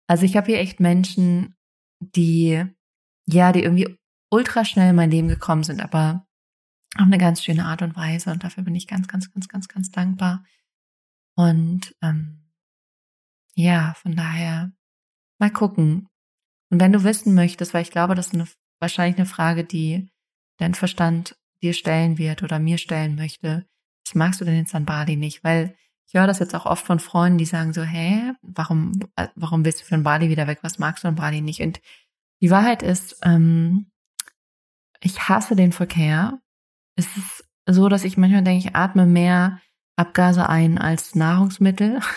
Also 0.08 0.24
ich 0.24 0.38
habe 0.38 0.48
hier 0.48 0.60
echt 0.60 0.80
Menschen, 0.80 1.58
die, 2.00 2.64
ja, 3.26 3.52
die 3.52 3.64
irgendwie 3.64 3.98
ultra 4.32 4.64
schnell 4.64 4.92
in 4.92 4.96
mein 4.96 5.12
Leben 5.12 5.28
gekommen 5.28 5.64
sind, 5.64 5.82
aber 5.82 6.26
auf 6.98 7.06
eine 7.06 7.18
ganz 7.18 7.44
schöne 7.44 7.66
Art 7.66 7.82
und 7.82 7.98
Weise. 7.98 8.32
Und 8.32 8.46
dafür 8.46 8.64
bin 8.64 8.76
ich 8.76 8.88
ganz, 8.88 9.10
ganz, 9.10 9.34
ganz, 9.34 9.50
ganz, 9.50 9.68
ganz 9.68 9.92
dankbar. 9.92 10.46
Und 11.36 11.94
ähm, 12.02 12.50
ja, 13.56 13.94
von 13.96 14.16
daher 14.16 14.72
mal 15.38 15.52
gucken. 15.52 16.08
Und 16.70 16.80
wenn 16.80 16.94
du 16.94 17.04
wissen 17.04 17.34
möchtest, 17.34 17.74
weil 17.74 17.84
ich 17.84 17.92
glaube, 17.92 18.16
das 18.16 18.28
ist 18.28 18.34
eine, 18.34 18.48
wahrscheinlich 18.80 19.18
eine 19.18 19.26
Frage, 19.26 19.64
die 19.64 20.10
dein 20.58 20.74
Verstand 20.74 21.38
dir 21.62 21.74
stellen 21.74 22.18
wird 22.18 22.44
oder 22.44 22.60
mir 22.60 22.78
stellen 22.78 23.16
möchte, 23.16 23.66
was 24.06 24.16
magst 24.16 24.42
du 24.42 24.46
denn 24.46 24.58
jetzt 24.58 24.76
an 24.76 24.86
Bali 24.86 25.16
nicht? 25.16 25.44
Weil 25.44 25.76
ich 26.08 26.14
höre 26.14 26.28
das 26.28 26.40
jetzt 26.40 26.54
auch 26.56 26.66
oft 26.66 26.86
von 26.86 27.00
Freunden, 27.00 27.38
die 27.38 27.46
sagen 27.46 27.74
so, 27.74 27.82
hä, 27.82 28.34
warum, 28.42 29.00
warum 29.36 29.66
willst 29.66 29.82
du 29.82 29.86
von 29.86 30.04
Bali 30.04 30.30
wieder 30.30 30.48
weg? 30.48 30.60
Was 30.62 30.80
magst 30.80 31.04
du 31.04 31.08
an 31.08 31.16
Bali 31.16 31.42
nicht? 31.42 31.62
Und 31.62 31.82
die 32.42 32.52
Wahrheit 32.52 32.84
ist, 32.84 33.18
ähm, 33.24 33.92
ich 35.02 35.28
hasse 35.28 35.56
den 35.56 35.72
Verkehr. 35.72 36.40
Es 36.96 37.06
ist 37.18 37.46
so, 37.66 37.90
dass 37.90 38.04
ich 38.04 38.18
manchmal 38.18 38.44
denke, 38.44 38.68
ich 38.68 38.76
atme 38.76 39.06
mehr 39.06 39.60
Abgase 39.96 40.48
ein 40.50 40.78
als 40.78 41.16
Nahrungsmittel. 41.16 42.00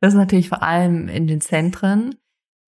Das 0.00 0.14
ist 0.14 0.18
natürlich 0.18 0.48
vor 0.48 0.62
allem 0.62 1.06
in 1.08 1.26
den 1.26 1.42
Zentren. 1.42 2.14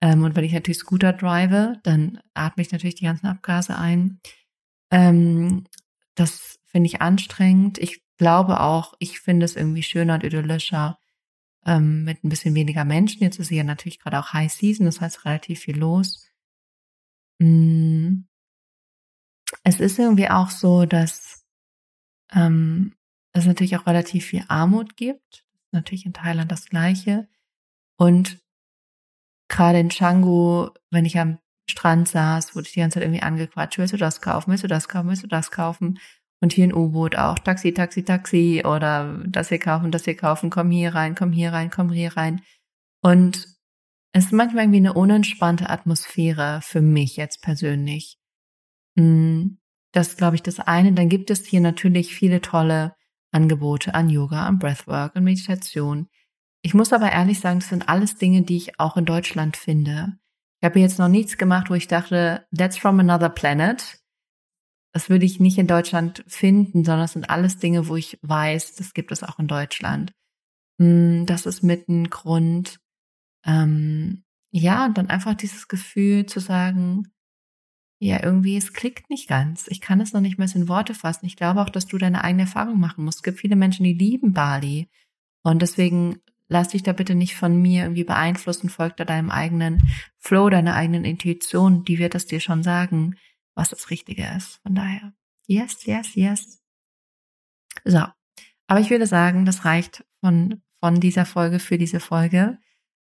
Ähm, 0.00 0.22
und 0.22 0.36
wenn 0.36 0.44
ich 0.44 0.52
natürlich 0.52 0.78
Scooter 0.78 1.12
drive, 1.12 1.76
dann 1.82 2.20
atme 2.34 2.62
ich 2.62 2.72
natürlich 2.72 2.94
die 2.94 3.04
ganzen 3.04 3.26
Abgase 3.26 3.76
ein. 3.76 4.20
Ähm, 4.90 5.64
das 6.14 6.58
finde 6.64 6.86
ich 6.86 7.00
anstrengend. 7.00 7.78
Ich 7.78 8.02
glaube 8.16 8.60
auch, 8.60 8.94
ich 8.98 9.20
finde 9.20 9.44
es 9.44 9.56
irgendwie 9.56 9.82
schöner 9.82 10.14
und 10.14 10.24
idyllischer 10.24 10.98
ähm, 11.66 12.04
mit 12.04 12.24
ein 12.24 12.28
bisschen 12.28 12.54
weniger 12.54 12.84
Menschen. 12.84 13.22
Jetzt 13.22 13.38
ist 13.38 13.50
ja 13.50 13.64
natürlich 13.64 13.98
gerade 13.98 14.18
auch 14.18 14.32
High 14.32 14.52
Season, 14.52 14.86
das 14.86 15.00
heißt 15.00 15.24
relativ 15.24 15.60
viel 15.60 15.78
los. 15.78 16.28
Mm. 17.38 18.24
Es 19.64 19.80
ist 19.80 19.98
irgendwie 19.98 20.28
auch 20.28 20.50
so, 20.50 20.84
dass 20.84 21.46
ähm, 22.32 22.94
es 23.32 23.46
natürlich 23.46 23.76
auch 23.76 23.86
relativ 23.86 24.26
viel 24.26 24.44
Armut 24.48 24.96
gibt. 24.96 25.44
Natürlich 25.70 26.06
in 26.06 26.12
Thailand 26.12 26.50
das 26.50 26.66
Gleiche. 26.66 27.28
Und 27.96 28.40
gerade 29.48 29.80
in 29.80 29.88
Canggu, 29.88 30.68
wenn 30.90 31.04
ich 31.04 31.18
am 31.18 31.38
Strand 31.68 32.08
saß, 32.08 32.54
wurde 32.54 32.66
ich 32.66 32.74
die 32.74 32.80
ganze 32.80 32.94
Zeit 32.94 33.04
irgendwie 33.04 33.22
angequatscht, 33.22 33.78
willst 33.78 33.92
du 33.92 33.98
das 33.98 34.20
kaufen, 34.20 34.50
willst 34.50 34.64
du 34.64 34.68
das 34.68 34.88
kaufen, 34.88 35.08
willst 35.08 35.22
du 35.22 35.28
das 35.28 35.50
kaufen? 35.50 35.98
Und 36.40 36.52
hier 36.52 36.64
in 36.64 36.74
U-Boot 36.74 37.16
auch 37.16 37.38
Taxi, 37.38 37.74
Taxi, 37.74 38.04
Taxi 38.04 38.62
oder 38.64 39.22
das 39.26 39.48
hier 39.48 39.58
kaufen, 39.58 39.90
das 39.90 40.04
hier 40.04 40.16
kaufen, 40.16 40.50
komm 40.50 40.70
hier 40.70 40.94
rein, 40.94 41.14
komm 41.14 41.32
hier 41.32 41.52
rein, 41.52 41.70
komm 41.70 41.90
hier 41.90 42.16
rein. 42.16 42.42
Und 43.02 43.46
es 44.12 44.26
ist 44.26 44.32
manchmal 44.32 44.64
irgendwie 44.64 44.78
eine 44.78 44.94
unentspannte 44.94 45.68
Atmosphäre 45.68 46.60
für 46.62 46.80
mich 46.80 47.16
jetzt 47.16 47.42
persönlich. 47.42 48.18
Hm, 48.96 49.58
das 49.92 50.08
ist, 50.08 50.18
glaube 50.18 50.36
ich, 50.36 50.42
das 50.42 50.60
eine. 50.60 50.92
Dann 50.92 51.08
gibt 51.08 51.30
es 51.30 51.44
hier 51.46 51.60
natürlich 51.60 52.14
viele 52.14 52.40
tolle 52.40 52.94
Angebote 53.32 53.94
an 53.94 54.08
Yoga, 54.08 54.46
an 54.46 54.58
Breathwork, 54.58 55.16
an 55.16 55.24
Meditation. 55.24 56.08
Ich 56.68 56.74
muss 56.74 56.92
aber 56.92 57.10
ehrlich 57.10 57.40
sagen, 57.40 57.60
das 57.60 57.70
sind 57.70 57.88
alles 57.88 58.16
Dinge, 58.16 58.42
die 58.42 58.58
ich 58.58 58.78
auch 58.78 58.98
in 58.98 59.06
Deutschland 59.06 59.56
finde. 59.56 60.18
Ich 60.60 60.66
habe 60.66 60.78
jetzt 60.80 60.98
noch 60.98 61.08
nichts 61.08 61.38
gemacht, 61.38 61.70
wo 61.70 61.74
ich 61.74 61.88
dachte, 61.88 62.46
that's 62.54 62.76
from 62.76 63.00
another 63.00 63.30
planet. 63.30 64.02
Das 64.92 65.08
würde 65.08 65.24
ich 65.24 65.40
nicht 65.40 65.56
in 65.56 65.66
Deutschland 65.66 66.22
finden, 66.26 66.84
sondern 66.84 67.06
es 67.06 67.12
sind 67.12 67.30
alles 67.30 67.56
Dinge, 67.56 67.88
wo 67.88 67.96
ich 67.96 68.18
weiß, 68.20 68.74
das 68.74 68.92
gibt 68.92 69.12
es 69.12 69.22
auch 69.22 69.38
in 69.38 69.46
Deutschland. 69.46 70.12
Hm, 70.78 71.24
das 71.24 71.46
ist 71.46 71.62
mit 71.62 71.88
ein 71.88 72.10
Grund, 72.10 72.80
ähm, 73.46 74.24
ja, 74.50 74.84
und 74.84 74.98
dann 74.98 75.08
einfach 75.08 75.32
dieses 75.32 75.68
Gefühl 75.68 76.26
zu 76.26 76.38
sagen, 76.38 77.14
ja, 77.98 78.22
irgendwie, 78.22 78.58
es 78.58 78.74
klickt 78.74 79.08
nicht 79.08 79.26
ganz. 79.26 79.68
Ich 79.68 79.80
kann 79.80 80.02
es 80.02 80.12
noch 80.12 80.20
nicht 80.20 80.36
mehr 80.36 80.54
in 80.54 80.68
Worte 80.68 80.92
fassen. 80.92 81.24
Ich 81.24 81.36
glaube 81.36 81.62
auch, 81.62 81.70
dass 81.70 81.86
du 81.86 81.96
deine 81.96 82.24
eigene 82.24 82.42
Erfahrung 82.42 82.78
machen 82.78 83.06
musst. 83.06 83.20
Es 83.20 83.22
gibt 83.22 83.40
viele 83.40 83.56
Menschen, 83.56 83.84
die 83.84 83.94
lieben 83.94 84.34
Bali. 84.34 84.90
Und 85.42 85.62
deswegen 85.62 86.20
lass 86.48 86.68
dich 86.68 86.82
da 86.82 86.92
bitte 86.92 87.14
nicht 87.14 87.36
von 87.36 87.60
mir 87.60 87.84
irgendwie 87.84 88.04
beeinflussen. 88.04 88.70
Folg 88.70 88.96
da 88.96 89.04
deinem 89.04 89.30
eigenen 89.30 89.82
Flow, 90.18 90.48
deiner 90.50 90.74
eigenen 90.74 91.04
Intuition. 91.04 91.84
Die 91.84 91.98
wird 91.98 92.14
es 92.14 92.26
dir 92.26 92.40
schon 92.40 92.62
sagen, 92.62 93.16
was 93.54 93.68
das 93.68 93.90
Richtige 93.90 94.26
ist. 94.36 94.60
Von 94.62 94.74
daher, 94.74 95.12
yes, 95.46 95.84
yes, 95.84 96.14
yes. 96.14 96.62
So. 97.84 98.04
Aber 98.66 98.80
ich 98.80 98.90
würde 98.90 99.06
sagen, 99.06 99.44
das 99.44 99.64
reicht 99.64 100.04
von, 100.20 100.62
von 100.80 101.00
dieser 101.00 101.24
Folge 101.24 101.58
für 101.58 101.78
diese 101.78 102.00
Folge. 102.00 102.58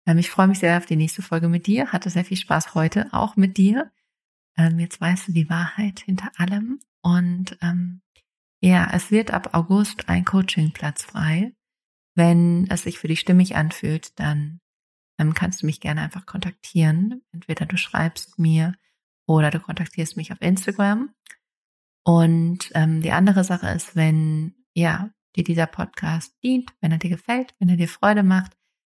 Ähm, 0.07 0.19
ich 0.19 0.31
freue 0.31 0.49
mich 0.49 0.61
sehr 0.61 0.77
auf 0.77 0.87
die 0.87 0.97
nächste 0.97 1.23
Folge 1.23 1.49
mit 1.49 1.67
dir. 1.67 1.93
Hatte 1.93 2.11
sehr 2.11 2.25
viel 2.25 2.37
Spaß 2.37 2.75
heute, 2.75 3.09
auch 3.13 3.37
mit 3.37 3.57
dir. 3.57 3.91
Ähm, 4.57 4.79
jetzt 4.79 5.01
weißt 5.01 5.29
du 5.29 5.33
die 5.33 5.51
Wahrheit 5.51 6.01
hinter 6.01 6.31
allem. 6.37 6.81
Und 7.03 7.59
ähm, 7.63 8.01
ja, 8.61 8.89
es 8.93 9.11
wird 9.11 9.33
ab 9.33 9.51
August 9.53 10.09
ein 10.09 10.25
Coachingplatz 10.25 11.05
frei. 11.05 11.53
Wenn 12.17 12.67
es 12.71 12.83
sich 12.83 12.99
für 12.99 13.09
dich 13.09 13.21
stimmig 13.21 13.57
anfühlt, 13.57 14.19
dann 14.19 14.61
ähm, 15.19 15.35
kannst 15.35 15.63
du 15.63 15.67
mich 15.67 15.81
gerne 15.81 16.01
einfach 16.01 16.27
kontaktieren. 16.27 17.23
Entweder 17.33 17.67
du 17.67 17.77
schreibst 17.77 18.39
mir 18.39 18.75
oder 19.27 19.51
du 19.51 19.61
kontaktierst 19.61 20.17
mich 20.17 20.33
auf 20.33 20.41
Instagram. 20.41 21.11
Und 22.05 22.71
ähm, 22.75 23.03
die 23.03 23.13
andere 23.13 23.45
Sache 23.45 23.69
ist, 23.69 23.97
wenn 23.97 24.55
ja 24.75 25.11
dir 25.37 25.45
dieser 25.45 25.67
Podcast 25.67 26.35
dient, 26.43 26.73
wenn 26.81 26.93
er 26.93 26.99
dir 26.99 27.11
gefällt, 27.11 27.55
wenn 27.59 27.69
er 27.69 27.77
dir 27.77 27.89
Freude 27.89 28.23
macht, 28.23 28.57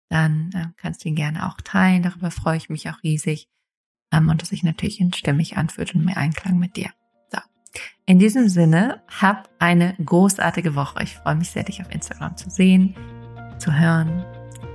dann 0.10 0.52
äh, 0.54 0.68
kannst 0.78 1.04
du 1.04 1.10
ihn 1.10 1.16
gerne 1.16 1.48
auch 1.48 1.60
teilen. 1.62 2.04
Darüber 2.04 2.30
freue 2.30 2.58
ich 2.58 2.70
mich 2.70 2.90
auch 2.90 3.02
riesig. 3.04 3.50
Ähm, 4.12 4.30
und 4.30 4.42
dass 4.42 4.50
sich 4.50 4.64
natürlich 4.64 5.02
stimmig 5.16 5.58
anfühlt 5.58 5.96
und 5.96 6.06
mehr 6.06 6.18
Einklang 6.18 6.60
mit 6.60 6.76
dir. 6.76 6.92
In 8.06 8.20
diesem 8.20 8.48
Sinne, 8.48 9.02
hab 9.22 9.50
eine 9.60 9.96
großartige 10.04 10.76
Woche. 10.76 11.04
Ich 11.04 11.16
freue 11.16 11.36
mich 11.36 11.52
sehr, 11.52 11.64
dich 11.64 11.82
auf 11.82 11.92
Instagram 11.94 12.38
zu 12.38 12.50
sehen, 12.50 12.96
zu 13.58 13.74
hören, 13.74 14.24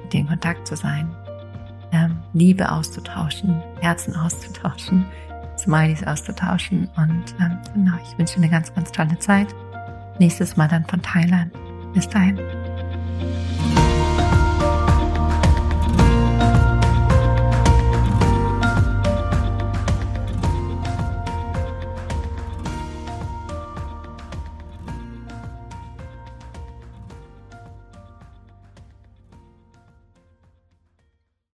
mit 0.03 0.13
dir 0.13 0.21
in 0.21 0.29
Kontakt 0.29 0.67
zu 0.67 0.77
sein, 0.77 1.15
ähm, 1.93 2.19
Liebe 2.33 2.71
auszutauschen, 2.71 3.63
Herzen 3.81 4.15
auszutauschen, 4.15 5.07
Smileys 5.59 6.07
auszutauschen. 6.07 6.89
Und 6.97 7.35
ähm, 7.41 7.59
genau, 7.75 7.97
ich 8.03 8.19
wünsche 8.19 8.35
dir 8.35 8.43
eine 8.43 8.51
ganz, 8.51 8.75
ganz 8.75 8.93
tolle 8.93 9.19
Zeit. 9.19 9.49
Nächstes 10.19 10.57
Mal 10.57 10.69
dann 10.69 10.85
von 10.85 11.01
Thailand. 11.01 11.53
Bis 11.95 12.09
dahin. 12.09 12.39